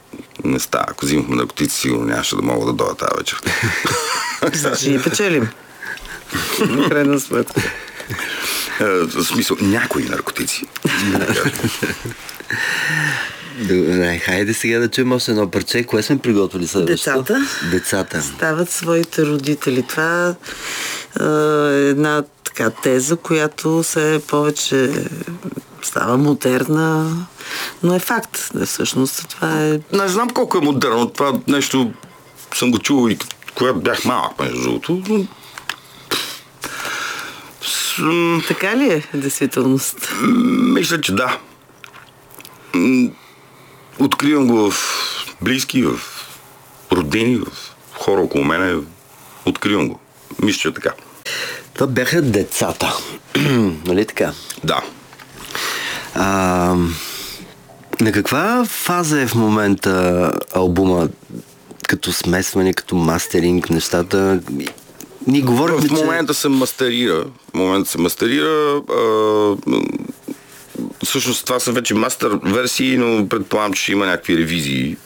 [0.44, 0.84] Не става.
[0.88, 3.40] Ако взимахме наркотици, сигурно нямаше да мога да дойда тази вечер.
[4.52, 5.48] Значи и печелим.
[6.60, 7.60] На крайна сметка.
[8.80, 10.62] Е, В смисъл, някои наркотици.
[13.58, 15.84] Добре, хайде сега да чуем още едно парче.
[15.84, 17.22] Кое сме приготвили следващото?
[17.22, 17.46] Децата.
[17.70, 18.22] Децата.
[18.22, 19.82] Стават своите родители.
[19.82, 20.34] Това
[21.20, 21.24] е
[21.80, 24.90] една така теза, която се повече
[25.82, 27.16] става модерна,
[27.82, 28.50] но е факт.
[28.64, 29.80] Всъщност това е...
[29.92, 31.06] Не знам колко е модерно.
[31.06, 31.92] Това нещо
[32.54, 33.18] съм го чувал и
[33.54, 35.02] когато бях малък, между другото.
[35.08, 35.26] но-
[37.98, 40.12] м, Така ли е, действителност?
[40.72, 41.38] Мисля, че да.
[42.74, 43.08] М,
[43.98, 44.76] Откривам го в
[45.42, 46.00] близки, в
[46.92, 47.48] родини, в
[47.98, 48.76] хора около мене.
[49.46, 50.00] Откривам го.
[50.42, 50.90] Мисля, че е така.
[51.74, 52.96] Това бяха децата.
[53.86, 54.32] нали така?
[54.64, 54.82] Да.
[56.14, 56.24] А,
[58.00, 61.08] на каква фаза е в момента албума?
[61.88, 64.40] Като смесване, като мастеринг, нещата?
[65.26, 67.24] Ние говорихме, В момента се мастерира.
[67.50, 68.82] В момента се мастерира.
[68.90, 69.56] А,
[71.04, 74.96] всъщност това са вече мастер версии, но предполагам, че ще има някакви ревизии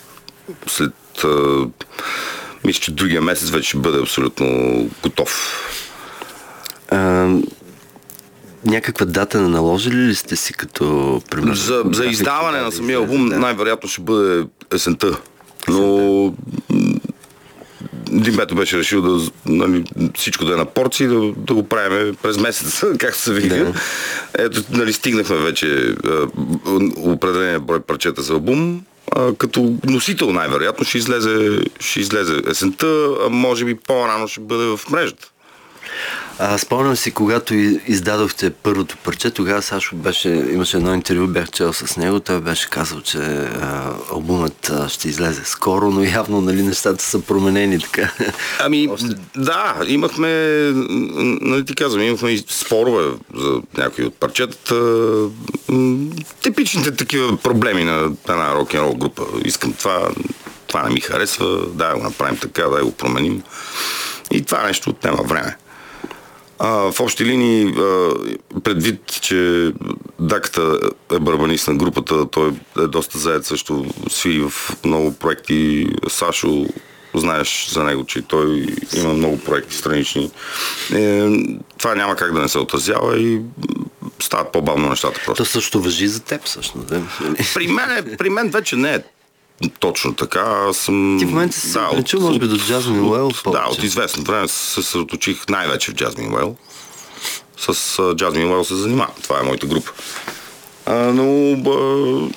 [0.66, 0.92] след...
[1.24, 1.66] А,
[2.64, 4.46] мисля, че другия месец вече ще бъде абсолютно
[5.02, 5.60] готов.
[6.90, 7.28] че а,
[8.64, 11.20] някаква дата наложили ли сте си като...
[11.30, 13.38] примерно, За, за издаване да, на самия албум да.
[13.38, 15.18] най-вероятно ще бъде есента.
[15.68, 16.34] Но
[18.10, 19.84] Димбето беше решил да, нали,
[20.14, 23.56] всичко да е на порции, да, да го правим през месец, както се вика.
[23.56, 23.72] Да.
[24.38, 26.26] Ето, нали, стигнахме вече а,
[26.96, 28.82] определения брой парчета за албум.
[29.12, 34.64] А, като носител най-вероятно ще излезе, ще излезе есента, а може би по-рано ще бъде
[34.64, 35.30] в мрежата.
[36.42, 37.54] А, спомням си, когато
[37.86, 42.70] издадохте първото парче, тогава Сашо беше, имаше едно интервю, бях чел с него, той беше
[42.70, 48.12] казал, че а, албумът а, ще излезе скоро, но явно нали, нещата са променени така.
[48.60, 48.88] Ами,
[49.36, 50.28] да, имахме,
[51.40, 54.74] нали ти казвам, имахме и спорове за някои от парчетата.
[56.42, 59.22] Типичните такива проблеми на една рок-н-рол група.
[59.44, 60.08] Искам това,
[60.66, 63.42] това не ми харесва, да го направим така, да го променим.
[64.30, 65.56] И това нещо отнема време.
[66.62, 68.14] А, в общи линии, а,
[68.64, 69.72] предвид, че
[70.20, 70.78] Даката
[71.12, 74.52] е барабанист на групата, той е доста заед също, свири в
[74.84, 75.86] много проекти.
[76.08, 76.66] Сашо
[77.14, 80.30] знаеш за него, че той има много проекти странични.
[80.94, 81.28] Е,
[81.78, 83.40] това няма как да не се отразява и
[84.22, 85.44] стават по-бавно нещата просто.
[85.44, 86.86] То също въжи за теб, всъщност.
[86.86, 87.02] Да?
[87.54, 89.02] При мен, е, при мен вече не е
[89.68, 90.40] точно така.
[90.68, 91.16] Аз съм...
[91.18, 94.48] Ти в момента си да, причу, може би, до Jasmine Well Да, от известно време
[94.48, 96.56] се съсредоточих най-вече в Jasmine Well.
[97.58, 99.14] С Jasmine Well се занимавам.
[99.22, 99.92] Това е моята група.
[100.86, 102.28] А, но а,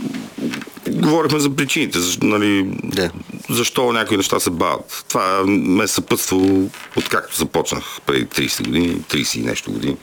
[0.89, 3.12] говорихме за причините, за, нали, Да.
[3.49, 5.05] защо някои неща се бават.
[5.09, 9.97] Това ме е съпътствало откакто започнах преди 30 години, 30 и нещо години.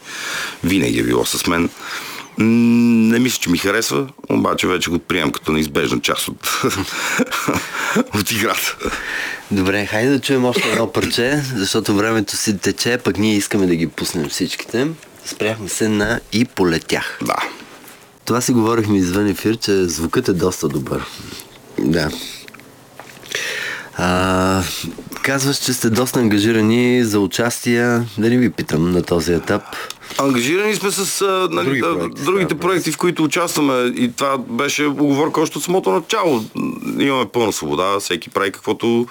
[0.63, 1.69] Винаги е било с мен.
[2.41, 6.61] Не мисля, че ми харесва, обаче вече го приемам като неизбежна част от,
[8.15, 8.77] от играта.
[9.51, 13.75] Добре, хайде да чуем още едно парче, защото времето си тече, пък ние искаме да
[13.75, 14.87] ги пуснем всичките.
[15.25, 17.19] Спряхме се на и полетях.
[17.21, 17.35] Да.
[18.25, 21.05] Това си говорихме извън ефир, че звукът е доста добър.
[21.79, 22.09] Да.
[23.97, 24.63] А,
[25.21, 28.05] казваш, че сте доста ангажирани за участия.
[28.17, 29.63] Да не ви питам на този етап.
[30.17, 33.93] Ангажирани сме с а, нали, Други проекти, другите става проекти, в които участваме.
[33.95, 36.43] И това беше оговорка още от самото начало.
[36.99, 39.07] Имаме пълна свобода, всеки прави каквото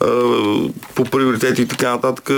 [0.00, 0.06] а,
[0.94, 2.30] по приоритети и така нататък.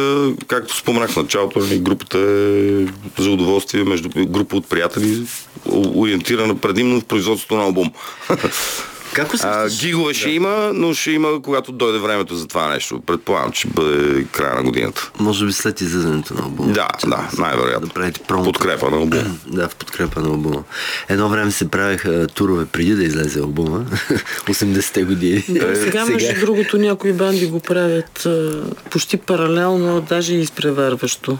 [0.46, 5.26] Както споменах в началото, нали, групата е за удоволствие между група от приятели,
[5.72, 7.92] ориентирана предимно в производството на албум.
[9.12, 9.80] Как А, усещаш?
[9.80, 13.00] гигове ще има, но ще има, когато дойде времето за това нещо.
[13.00, 15.10] Предполагам, че ще бъде края на годината.
[15.18, 16.72] Може би след излизането на албума.
[16.72, 17.86] Да, да, най-вероятно.
[17.86, 18.44] Да правите промо.
[18.44, 19.40] Подкрепа на албум.
[19.46, 20.62] Да, в подкрепа на албума.
[21.08, 23.84] Едно време се правеха турове преди да излезе албума.
[24.46, 25.44] 80-те години.
[25.48, 31.38] Да, сега, между другото, някои банди го правят а, почти паралелно, даже и изпреварващо.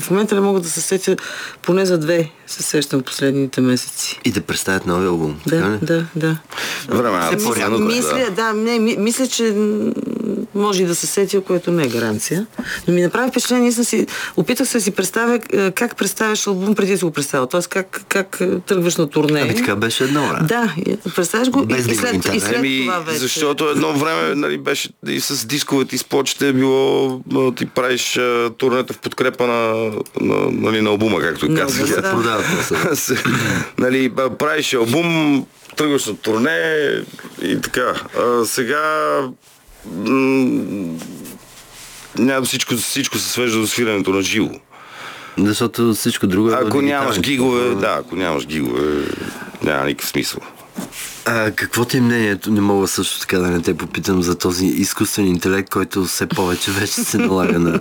[0.00, 1.16] В момента не мога да се сетя,
[1.62, 4.20] поне за две се сещам последните месеци.
[4.24, 5.40] И да представят нови албум.
[5.48, 5.78] така Да, ли?
[5.82, 6.36] да, да.
[6.88, 7.09] Времената
[7.44, 7.84] Порядък, да.
[7.84, 9.54] мисля, да, не, ми, мисля, че
[10.54, 12.46] може и да се сетя, което не е гаранция.
[12.88, 16.74] Но ми направи впечатление, съм си, опитах се да си представя е, как представяш албум
[16.74, 17.46] преди да си го представя.
[17.48, 19.40] Тоест как, как е, тръгваш на турне.
[19.40, 20.46] Ами така беше едно време.
[20.48, 20.74] Да,
[21.16, 23.18] представяш го Без да и, след, и след Еми, това вече.
[23.18, 27.20] защото едно време нали, беше и с дисковете и с плочите е било
[27.56, 31.86] ти правиш а, турнета в подкрепа на, на, нали, на албума, както На казах.
[32.02, 32.10] да.
[32.10, 32.46] Продават.
[32.98, 33.24] Се-
[33.78, 36.86] нали, правиш албум, тръгваш на турне
[37.42, 37.92] и така.
[38.18, 38.82] А, сега
[42.18, 44.50] няма всичко, всичко се свежда до свирането на живо.
[45.38, 49.04] Защото всичко друго е Ако нямаш гигове, да, ако нямаш гигове,
[49.62, 50.40] няма никакъв смисъл.
[51.24, 52.50] А, какво ти е мнението?
[52.50, 56.70] Не мога също така да не те попитам за този изкуствен интелект, който все повече
[56.70, 57.80] вече се налага на...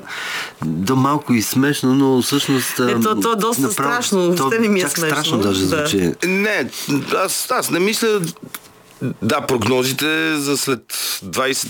[0.65, 2.79] До малко и смешно, но всъщност...
[2.79, 5.15] Е, то- то е доста страшно, въобще не ми е чак смешно.
[5.15, 5.67] страшно даже Да.
[5.87, 6.11] звучи.
[6.25, 6.69] Не,
[7.15, 8.21] аз, аз не мисля.
[9.21, 10.93] Да, прогнозите за след
[11.25, 11.67] 20,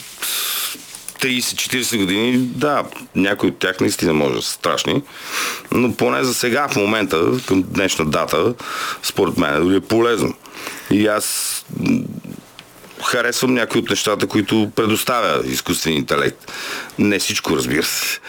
[1.19, 2.83] 30, 40 години, да,
[3.15, 5.03] някои от тях наистина може да са страшни,
[5.71, 8.53] но поне за сега, в момента, към днешна дата,
[9.03, 10.33] според мен дори е полезно.
[10.91, 11.65] И аз
[13.03, 16.51] харесвам някои от нещата, които предоставя изкуствен интелект.
[16.99, 18.19] Не всичко, разбира се.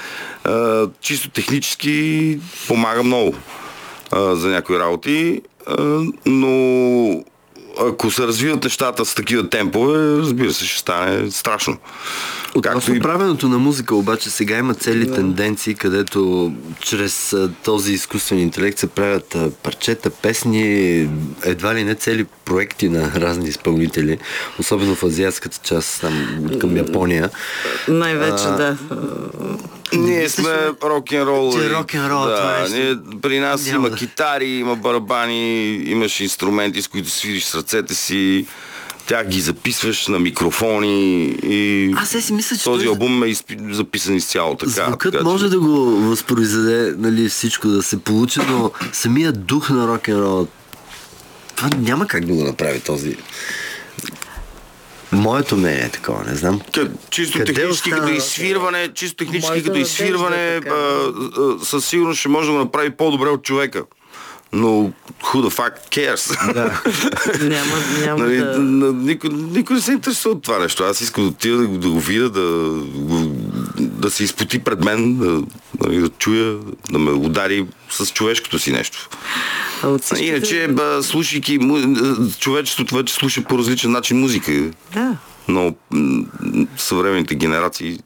[1.00, 3.34] Чисто технически помага много
[4.12, 5.40] за някои работи,
[6.26, 7.24] но
[7.88, 11.76] ако се развиват нещата с такива темпове, разбира се, ще стане страшно.
[12.54, 18.78] Относно правенето на музика, обаче сега има цели тенденции, където чрез а, този изкуствен интелект
[18.78, 20.62] се правят а, парчета, песни,
[21.44, 24.18] едва ли не цели проекти на разни изпълнители,
[24.58, 26.14] особено в азиатската част, там
[26.60, 27.30] към Япония.
[27.88, 28.76] Най-вече, А, да.
[29.92, 31.52] Ние сме рок-н-рол.
[31.52, 36.20] Че рок-н-рол, да, това е ние, при нас Няма има да- китари, има барабани, имаш
[36.20, 38.46] инструменти, с които свириш с ръцете си.
[39.10, 44.16] Тях ги записваш на микрофони и Аз си мисля, че този албум е изпи- записан
[44.16, 44.70] изцяло така.
[44.70, 49.70] Звукът така, може че- да го възпроизведе, нали, всичко да се получи, но самият дух
[49.70, 50.46] на рок-н-рол,
[51.56, 53.16] това няма как да го направи този.
[55.12, 56.60] Моето мнение е такова, не знам.
[56.62, 60.70] К- Чисто Къде технически остана като изсвирване, чисто технически Моята като е изсвирване, така.
[60.70, 61.12] а,
[61.62, 63.84] а, със сигурност ще може да го направи по-добре от човека.
[64.52, 64.68] Но
[65.22, 66.52] who the fuck cares?
[66.54, 66.82] Да.
[67.44, 68.58] Няма, няма Нали, да...
[68.58, 70.82] на- никой, никой не се интересува от това нещо.
[70.82, 72.42] Аз искам да отида да, го- да го видя, да,
[73.78, 75.42] да се изпоти пред мен, да,
[75.80, 76.56] нали, да чуя,
[76.90, 79.08] да ме удари с човешкото си нещо.
[79.82, 81.96] А от всичките- Иначе, ба, слушайки, му-
[82.38, 84.70] човечеството вече слуша по различен начин музика.
[84.92, 85.16] Да.
[85.48, 85.74] Но
[86.76, 87.98] съвременните генерации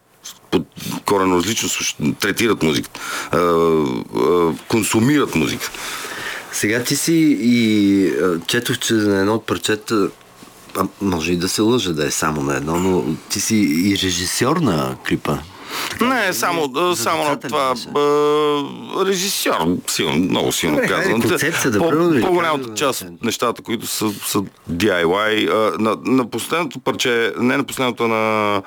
[0.51, 0.65] по
[1.05, 3.01] коренно различно слушат, третират музиката,
[4.69, 5.71] консумират музика.
[6.55, 8.13] Сега ти си и
[8.47, 10.09] четох, че на едно от парчета
[10.77, 13.99] а, може и да се лъжа да е само на едно, но ти си и
[14.03, 15.39] режисьор на клипа.
[16.01, 17.89] Не, само, за само на това беше?
[19.11, 21.21] режисьор, силно, много силно Добре, казвам.
[21.21, 26.79] концепцията, По, примерно, или по-голямата част от нещата, които са, са DIY, на, на последното
[26.79, 28.63] парче, не на последното, на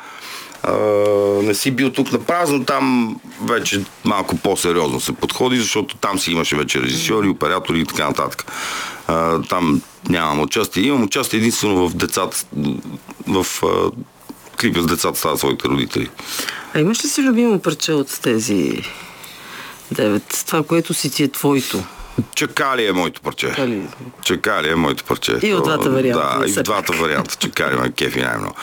[1.44, 6.32] не си бил тук на празно, там вече малко по-сериозно се подходи, защото там си
[6.32, 8.52] имаше вече режисьори, оператори и така нататък.
[9.08, 10.84] А, там нямам участие.
[10.84, 12.46] Имам участие единствено в децата,
[13.28, 13.92] в а,
[14.62, 16.10] клипа с децата стават своите родители.
[16.74, 18.84] А имаш ли си любимо парче от тези
[19.92, 20.44] девет?
[20.48, 21.84] Това, което си ти е твоето.
[22.36, 23.48] Чакали е моето парче.
[23.48, 23.82] Чакали.
[24.24, 25.40] Чакали е моето парче.
[25.42, 27.36] И в двата варианта, Да, и в двата варианта.
[27.36, 28.56] Чакали ме кефи най-много.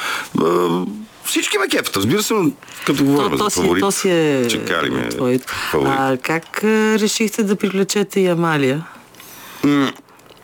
[1.25, 2.51] Всички ме кефят, разбира се, но
[2.87, 3.81] като говорим То, за то, си, фаворит.
[3.81, 5.53] то си е Чакали ме твоето.
[5.70, 5.93] фаворит.
[5.93, 6.66] А как а,
[6.99, 8.87] решихте да привлечете и Амалия?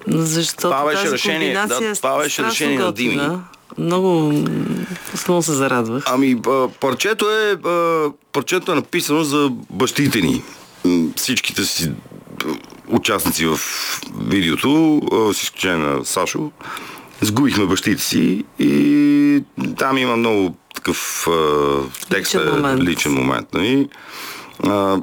[0.07, 2.93] Защото Това беше тази решение, да, комбинация е това беше решение на.
[2.93, 3.21] Дими.
[3.79, 4.45] Много, м,
[5.29, 6.05] много се зарадвах.
[6.07, 6.41] Ами,
[6.81, 7.57] парчето е,
[8.33, 10.43] парчето е написано за бащите ни.
[10.85, 11.91] М, Всичките си
[12.89, 13.61] участници в
[14.21, 15.01] видеото,
[15.35, 16.51] с изключение на Сашо,
[17.21, 19.43] сгубихме бащите си и
[19.79, 21.29] там има много такъв
[22.11, 22.83] текст, Личен е момент.
[22.83, 23.55] личен момент.
[23.55, 23.89] Нали?
[24.67, 24.99] А,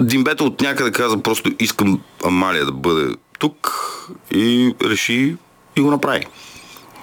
[0.00, 3.74] Димбето от някъде каза просто искам Амалия да бъде тук
[4.30, 5.36] и реши
[5.76, 6.26] и го направи.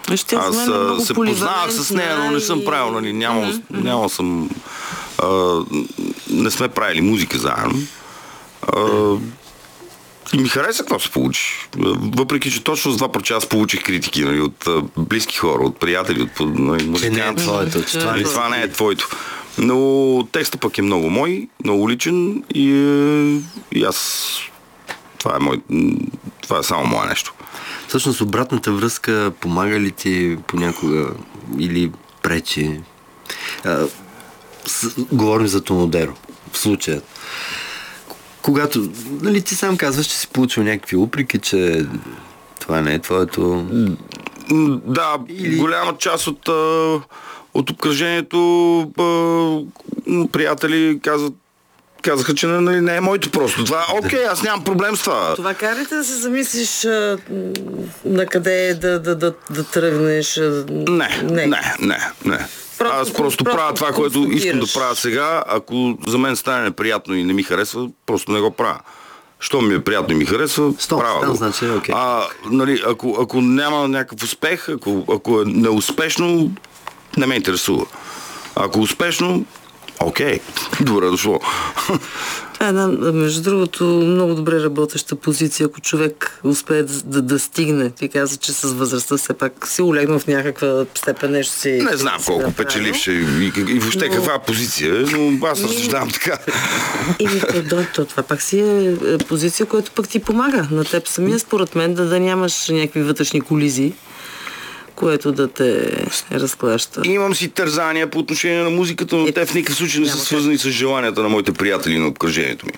[0.07, 0.67] За Аз
[1.01, 4.49] е се познавах с нея, но не съм правил, нали, нямал, нямал съм...
[5.23, 5.59] А,
[6.30, 7.80] не сме правили музика заедно.
[8.67, 8.82] А,
[10.34, 11.67] ми хареса какво се получи.
[12.15, 14.67] Въпреки, че точно с два парча аз получих критики нали, от
[14.97, 17.43] близки хора, от приятели, от нали, Че не е музиканти.
[17.43, 19.09] твоето, че това Нали, не това не е твоето.
[19.57, 24.30] Но текстът пък е много мой, много личен и, е, и аз...
[25.17, 25.61] Това е, мой,
[26.41, 27.34] това е само мое нещо.
[27.88, 31.07] Всъщност обратната връзка помага ли ти понякога
[31.59, 32.80] или пречи?
[33.63, 33.88] А,
[34.65, 36.13] с, говорим за Тонодеро
[36.51, 37.01] в случая.
[38.45, 38.89] Когато,
[39.21, 41.85] нали, ти сам казваш, че си получил някакви уприки, че
[42.59, 43.67] това не е твоето...
[44.85, 46.47] Да, Или- голяма част от,
[47.53, 48.91] от обкръжението
[50.31, 51.33] приятели казват
[52.01, 53.65] казаха, че нали, не е моето просто.
[53.65, 55.35] Това, окей, аз нямам проблем с това.
[55.35, 57.17] Това карате да се замислиш а,
[58.05, 60.39] на къде е да, да, да, да тръгнеш.
[60.69, 61.97] Не, не, не, не.
[62.25, 62.39] не.
[62.78, 65.43] Просто Аз просто просто правя това, което искам да правя сега.
[65.47, 68.80] Ако за мен стане неприятно и не ми харесва, просто не го правя.
[69.39, 71.36] Що ми е приятно и ми харесва, Стоп, правя там го.
[71.36, 71.95] значи окей.
[71.97, 76.51] А, нали, ако, ако няма някакъв успех, ако, ако е неуспешно,
[77.17, 77.86] не ме интересува.
[78.55, 79.45] Ако успешно,
[79.99, 80.39] окей,
[80.82, 81.39] добре дошло.
[82.55, 87.89] Това е една, между другото, много добре работеща позиция, ако човек успее да, да, стигне.
[87.89, 91.69] Ти каза, че с възрастта все пак си улегнал в някаква степен нещо си.
[91.91, 92.65] Не знам си колко направил.
[92.65, 96.37] печеливше и, и, въобще Но- каква позиция, но аз разсъждавам така.
[97.19, 100.83] И то, то, то, това пак си е е позиция, която пък ти помага на
[100.83, 103.93] теб самия, според мен, да, да нямаш някакви вътрешни колизии,
[104.95, 105.91] което да те
[106.31, 107.01] разклаща.
[107.05, 110.17] Имам си тързания по отношение на музиката, но Е, те в никакъв случай не са
[110.17, 112.73] свързани с желанията на моите приятели на обкръжението ми.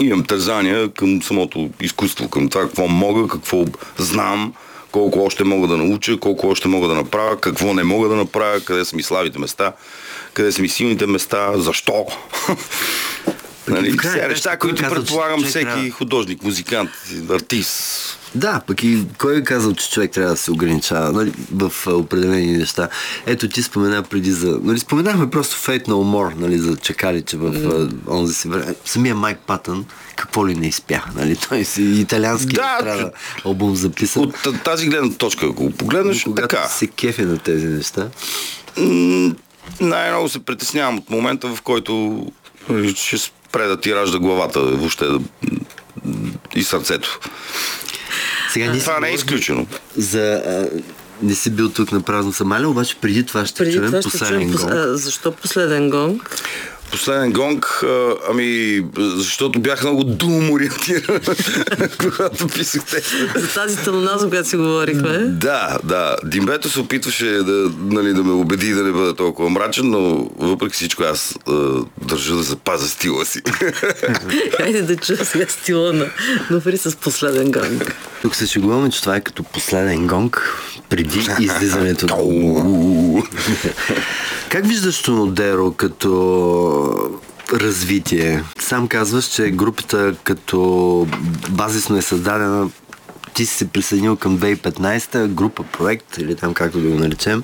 [0.00, 3.64] Имам тързания към самото изкуство, към това какво мога, какво
[3.98, 4.54] знам,
[4.92, 8.60] колко още мога да науча, колко още мога да направя, какво не мога да направя,
[8.60, 9.72] къде са ми слабите места,
[10.34, 12.06] къде са ми силните места, защо.
[13.68, 16.90] нали, все сметка, неща, които казва, че предполагам човек всеки трябва- художник, музикант,
[17.30, 18.18] артист.
[18.34, 22.56] Да, пък и кой е казал, че човек трябва да се ограничава нали, в определени
[22.56, 22.88] неща.
[23.26, 24.58] Ето ти спомена преди за...
[24.62, 27.92] Нали, споменахме просто Fate No More, нали, за чакаличе в mm.
[28.08, 28.74] онзи си време.
[28.84, 29.84] Самия Майк Патън,
[30.16, 31.36] какво ли не изпя, нали?
[31.48, 33.10] Той си италиански Да, трябва че-
[33.44, 34.22] албум записан.
[34.22, 36.68] От тази гледна точка, ако го погледнеш, когато така.
[36.68, 38.08] се кефи на тези неща.
[38.76, 39.34] М,
[39.80, 42.26] най-много се притеснявам от момента, в който
[42.68, 43.16] нали, ще
[43.56, 45.04] спре да ти ражда главата, въобще
[46.54, 47.18] и сърцето.
[48.52, 49.66] Сега си Това не е изключено.
[49.96, 50.42] За...
[50.46, 50.68] А,
[51.22, 54.10] не си бил тук на празно Самаля, обаче преди това ще Преди чуем това ще
[54.10, 54.92] последен чуем, пос- гол.
[54.92, 56.36] а, защо последен гонг?
[56.90, 61.20] Последен гонг, а, ами, защото бях много дум ориентиран,
[62.00, 63.40] когато писах текста.
[63.40, 65.18] За тази тълна, за която си говорихме.
[65.18, 66.16] Да, да.
[66.24, 70.74] Димбето се опитваше да, нали, да ме убеди да не бъда толкова мрачен, но въпреки
[70.74, 71.52] всичко аз а,
[72.02, 73.42] държа да запазя стила си.
[74.56, 76.06] Хайде да чуя сега стила на
[76.50, 77.96] Нуфри с последен гонг.
[78.22, 82.06] Тук се шегуваме, че това е като последен гонг преди излизането.
[84.48, 86.10] Как виждаш Тонодеро като
[87.52, 88.44] развитие?
[88.58, 91.06] Сам казваш, че групата като
[91.50, 92.68] базисно е създадена
[93.36, 97.42] ти си се присъединил към 2015 група проект, или там както да го наречем.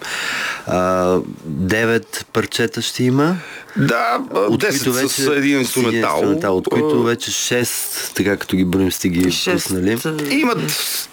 [1.47, 3.37] Девет парчета ще има.
[3.76, 6.14] Да, От 10 които вече с един инструментал.
[6.14, 9.99] инструментал, от които вече 6, така като ги броим сте ги пуснали.
[10.30, 10.59] Имат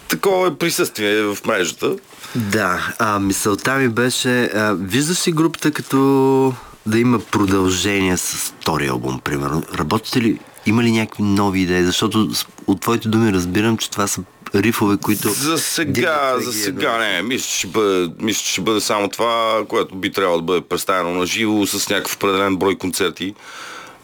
[0.08, 1.96] такова присъствие в мрежата.
[2.36, 6.54] Да, а мисълта ми беше, а, виждаш ли групата като
[6.90, 9.64] да има продължение с втория албум, примерно?
[9.80, 11.84] Работите ли, има ли някакви нови идеи?
[11.84, 12.30] Защото
[12.68, 14.22] от твоите думи разбирам, че това са
[14.56, 15.30] рифове, които...
[15.30, 17.22] За сега, за сега не.
[17.22, 20.62] Мисля, че ще бъде, мисля, че ще бъде само това, което би трябвало да бъде
[20.62, 23.34] представено на живо с някакъв определен брой концерти.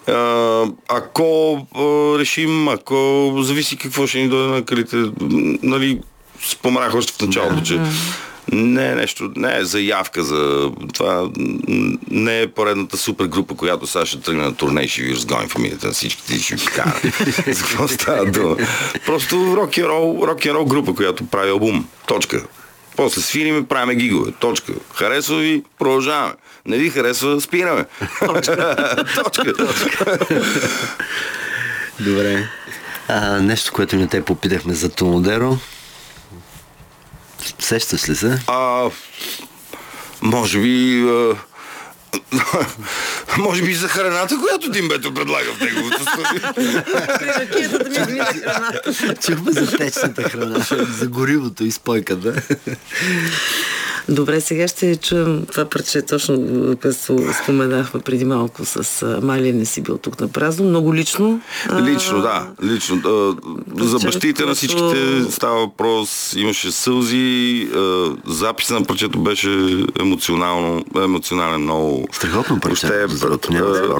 [0.07, 5.11] А, ако а, решим, ако зависи какво ще ни дойде на калите,
[5.63, 5.99] нали,
[6.49, 7.81] споменах още в началото, че
[8.51, 11.29] не е нещо, не е заявка за това,
[12.11, 15.49] не е поредната супер група, която сега ще тръгне на турне и ще ви разгоним
[15.49, 17.01] фамилията на всичките и ще ви кара.
[17.47, 18.57] за какво става дума?
[19.05, 21.87] Просто рок н рол рок н рол група, която прави албум.
[22.07, 22.43] Точка.
[22.95, 24.31] После свириме, правиме гигове.
[24.31, 24.73] Точка.
[24.93, 26.33] Харесва ви, продължаваме.
[26.65, 27.85] Не ви харесва, спираме.
[28.25, 28.75] Точка.
[29.15, 29.53] Точка.
[31.99, 32.49] Добре.
[33.07, 35.57] А, нещо, което не те попитахме за Томодеро.
[37.59, 38.39] Сещаш ли се?
[38.47, 38.89] А,
[40.21, 41.05] може би...
[41.09, 41.35] А,
[43.37, 46.53] може би за храната, която Димбето предлага в неговото студио.
[47.19, 49.15] При ракетата ми измина храната.
[49.21, 50.65] Чухме за течната храна,
[50.99, 52.41] за горивото и спойката.
[54.09, 56.35] Добре, сега ще чуем това парче, точно
[56.81, 56.97] което
[57.43, 60.65] споменахме преди малко с а, Малия не си бил тук на празно.
[60.65, 61.41] Много лично.
[61.69, 62.47] а, Лично, да.
[62.63, 63.01] Лично.
[63.05, 63.35] А,
[63.85, 66.33] за бащите на всичките става въпрос.
[66.37, 67.69] Имаше сълзи.
[67.75, 72.07] А, запис на парчето беше емоционално, емоционален много.
[72.11, 73.99] Страхотно парче, Въобще, няма а.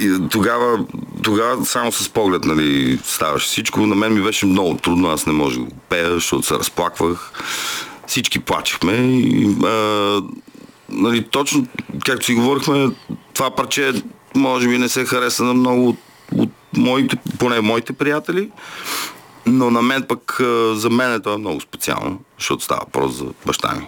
[0.00, 0.84] И тогава,
[1.22, 3.86] тогава само с поглед нали, ставаше всичко.
[3.86, 7.32] На мен ми беше много трудно, аз не можех да го пея, защото се разплаквах.
[8.10, 10.22] Всички плачехме и а,
[10.88, 11.66] нали, точно
[12.04, 12.90] както си говорихме,
[13.34, 13.92] това парче
[14.34, 15.96] може би не се хареса на много от,
[16.36, 18.50] от моите, поне моите приятели,
[19.46, 20.36] но на мен пък,
[20.72, 23.86] за мен е това много специално, защото става въпрос за баща ми.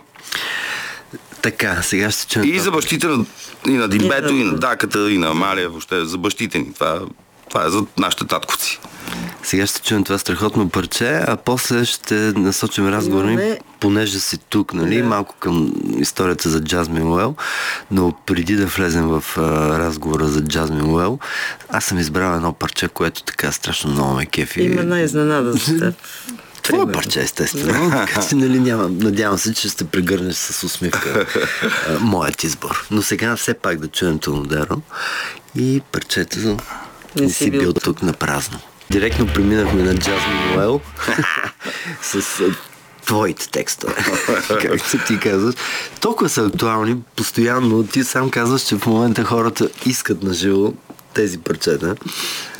[1.42, 2.48] Така, сега ще чуем.
[2.48, 3.24] И за бащите на,
[3.66, 6.74] и на Димбето, и на Даката, и на Амалия, въобще за бащите ни.
[6.74, 7.00] Това,
[7.52, 8.80] това е за нашите татковци.
[9.42, 14.38] Сега ще чуем това страхотно парче, а после ще насочим разговора ни, Имаме- понеже си
[14.38, 17.34] тук, нали, малко към историята за Джазмин Уел,
[17.90, 19.40] но преди да влезем в а,
[19.78, 21.18] разговора за Джазмин Уел,
[21.68, 24.62] аз съм избрал едно парче, което така страшно много ме кефи.
[24.62, 25.94] Има една изненада за теб.
[26.62, 26.92] Това Примерно.
[26.92, 27.90] парче, естествено.
[27.90, 31.26] така че, нали, няма, надявам се, че ще прегърнеш с усмивка
[31.88, 32.86] а, моят избор.
[32.90, 34.80] Но сега все пак да чуем Тонодеро
[35.56, 36.56] и парчето
[37.16, 38.58] не си бил тук на празно.
[38.90, 40.80] Директно преминахме на Джазмин Уел
[42.02, 42.22] с
[43.06, 43.94] твоите текстове,
[44.48, 45.54] както ти казваш.
[46.00, 47.86] Толкова са актуални, постоянно.
[47.86, 50.72] Ти сам казваш, че в момента хората искат на живо
[51.14, 51.96] тези парчета.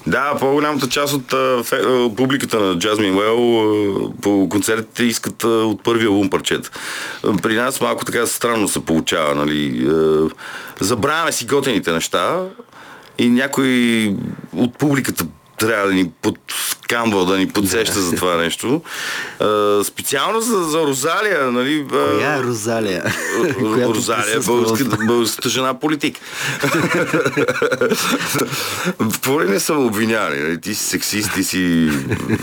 [0.07, 5.45] Да, по-голямата част от а, фе, а, публиката на Jasmine Well а, по концертите искат
[5.45, 6.71] от първия албум парчета.
[7.43, 9.89] При нас малко така странно се получава, нали.
[10.81, 12.45] Забравяме си готените неща
[13.23, 14.15] и някой
[14.53, 15.27] от публиката
[15.59, 18.83] трябва да ни подкамва, да ни подсеща за това нещо.
[19.41, 21.87] А, специално за, за Розалия, нали.
[21.87, 23.05] а, Коя е Розалия?
[23.85, 26.19] Розалия, в- българската, българската жена политик.
[29.23, 30.39] Поне не съм обвинявали.
[30.39, 30.61] нали?
[30.61, 31.91] Ти си сексист, ти си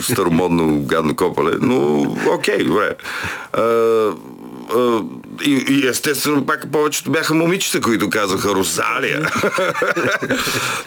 [0.02, 2.96] старомодно гадно копале, но окей, добре.
[3.54, 3.62] А,
[5.46, 9.32] и, и естествено пак повечето бяха момичета, които казаха Розалия.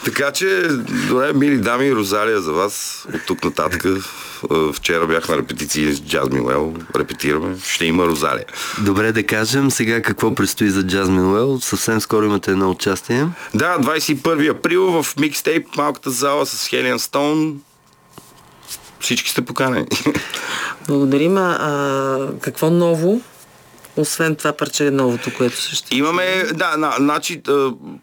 [0.05, 0.69] така че,
[1.09, 3.85] добре, мили дами, Розалия за вас от тук нататък.
[3.85, 6.75] А, Вчера бях на репетиции с Джазми Уел.
[6.97, 7.57] Репетираме.
[7.67, 8.45] Ще има Розалия.
[8.79, 11.61] Добре да кажем сега какво предстои за Jasmine Уел.
[11.61, 13.29] Съвсем скоро имате едно участие.
[13.55, 17.61] Да, 21 април в микстейп малката зала с Хелиан Стоун.
[19.01, 19.87] Всички сте поканени.
[20.89, 21.37] Благодарим.
[21.37, 23.21] А, какво ново?
[23.97, 25.97] Освен това парче е новото, което ще ще...
[25.97, 27.43] Имаме, да, на, значи,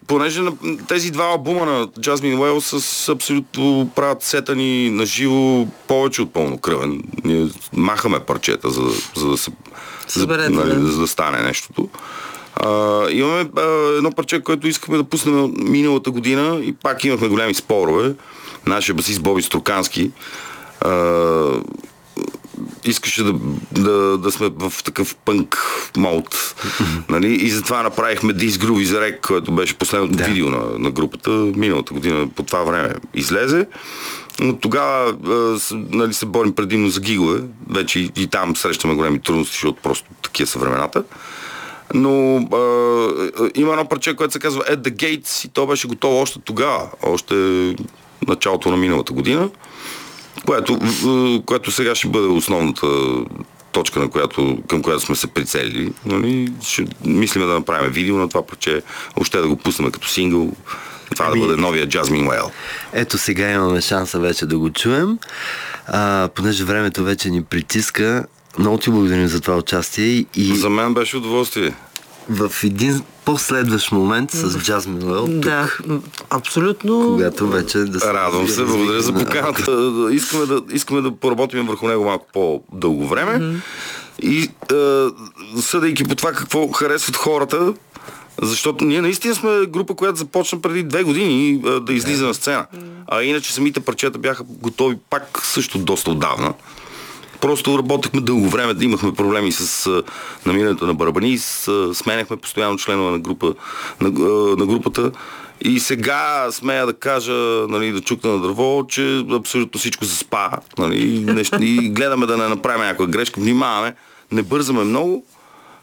[0.07, 0.51] понеже на,
[0.87, 6.33] тези два албума на Jasmine Well с абсолютно правят сета ни на живо повече от
[6.33, 7.03] пълнокръвен.
[7.23, 8.81] Ние махаме парчета, за,
[9.15, 9.51] за да се
[10.07, 10.87] за, Съберете, нали, да.
[10.87, 11.89] за да стане нещото.
[12.55, 13.61] А, имаме а,
[13.97, 18.13] едно парче, което искахме да пуснем миналата година и пак имахме големи спорове.
[18.65, 20.11] Нашия басист Боби Строкански
[20.81, 20.89] а,
[22.83, 23.33] искаше да,
[23.71, 25.57] да, да сме в такъв пънк
[25.97, 26.55] мод.
[27.09, 27.33] нали?
[27.33, 30.23] И затова направихме This Groove is Rec, което беше последното да.
[30.23, 33.67] видео на, на групата миналата година по това време излезе.
[34.39, 35.15] Но тогава
[35.71, 37.41] нали, се борим предимно за гигове.
[37.69, 41.03] Вече и, и там срещаме големи трудности, защото просто такива са времената.
[41.93, 46.17] Но а, има едно парче, което се казва At the Gates и то беше готово
[46.17, 47.35] още тогава, още
[48.27, 49.49] началото на миналата година,
[50.49, 50.79] което,
[51.45, 52.87] което сега ще бъде основната
[53.71, 55.93] точка, на която, към която сме се прицелили.
[56.05, 56.51] Нали?
[56.63, 58.81] Ще мислиме да направим видео на това парче,
[59.15, 60.51] още да го пуснем като сингъл.
[61.11, 61.39] Това ами...
[61.39, 62.49] да бъде новия Jasmine Well.
[62.93, 65.17] Ето сега имаме шанса вече да го чуем.
[65.87, 68.25] А, понеже времето вече ни притиска,
[68.59, 70.25] много ти благодарим за това участие.
[70.35, 70.55] И...
[70.55, 71.73] За мен беше удоволствие.
[72.29, 75.39] В един последващ момент с Jasmine Well.
[75.39, 75.69] Да,
[76.29, 77.01] абсолютно.
[77.01, 78.13] Когато вече да се...
[78.13, 79.71] Радвам се, благодаря за поканата.
[80.11, 83.31] искаме, да, искаме да поработим върху него малко по-дълго време.
[83.31, 83.61] Mm-hmm.
[84.21, 84.49] И
[85.61, 87.73] съдейки по това какво харесват хората,
[88.41, 92.65] защото ние наистина сме група, която започна преди две години да излиза на сцена.
[93.07, 96.53] А иначе самите парчета бяха готови пак също доста отдавна.
[97.41, 100.03] Просто работехме дълго време, имахме проблеми с
[100.45, 103.53] намирането на барабани, с, сменяхме постоянно членове на, група,
[104.01, 104.09] на,
[104.55, 105.11] на групата.
[105.61, 107.33] И сега смея да кажа,
[107.69, 110.49] нали, да чукна на дърво, че абсолютно всичко се спа.
[110.77, 113.95] Нали, нещо, и гледаме да не направим някаква грешка, внимаваме,
[114.31, 115.25] не бързаме много.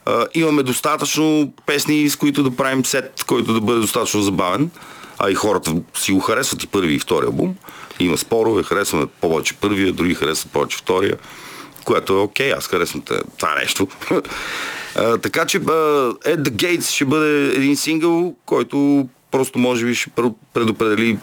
[0.07, 4.71] Uh, имаме достатъчно песни, с които да правим сет, който да бъде достатъчно забавен.
[5.19, 7.55] А и хората си го харесват и първи и втори албум.
[8.01, 11.17] Има спорове, харесваме повече първия, други харесват повече втория
[11.87, 13.03] което е окей, аз харесвам
[13.39, 13.89] това нещо.
[14.97, 19.95] а, така че uh, At the Gates ще бъде един сингъл, който просто може би
[19.95, 20.11] ще
[20.55, 21.19] предопредели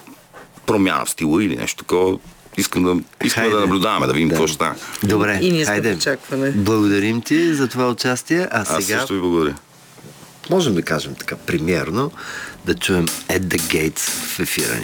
[0.66, 2.18] промяна в стила или нещо такова.
[2.58, 4.36] Искам да, искам да наблюдаваме, да видим да.
[4.36, 4.76] какво ще стане.
[5.04, 5.96] Добре, и ние хайде.
[5.96, 6.52] очакване.
[6.52, 8.48] Благодарим ти за това участие.
[8.52, 8.78] А сега...
[8.78, 9.56] Аз също ви благодаря.
[10.50, 12.12] Можем да кажем така, примерно,
[12.66, 14.82] да чуем At the Gates в ефира ни.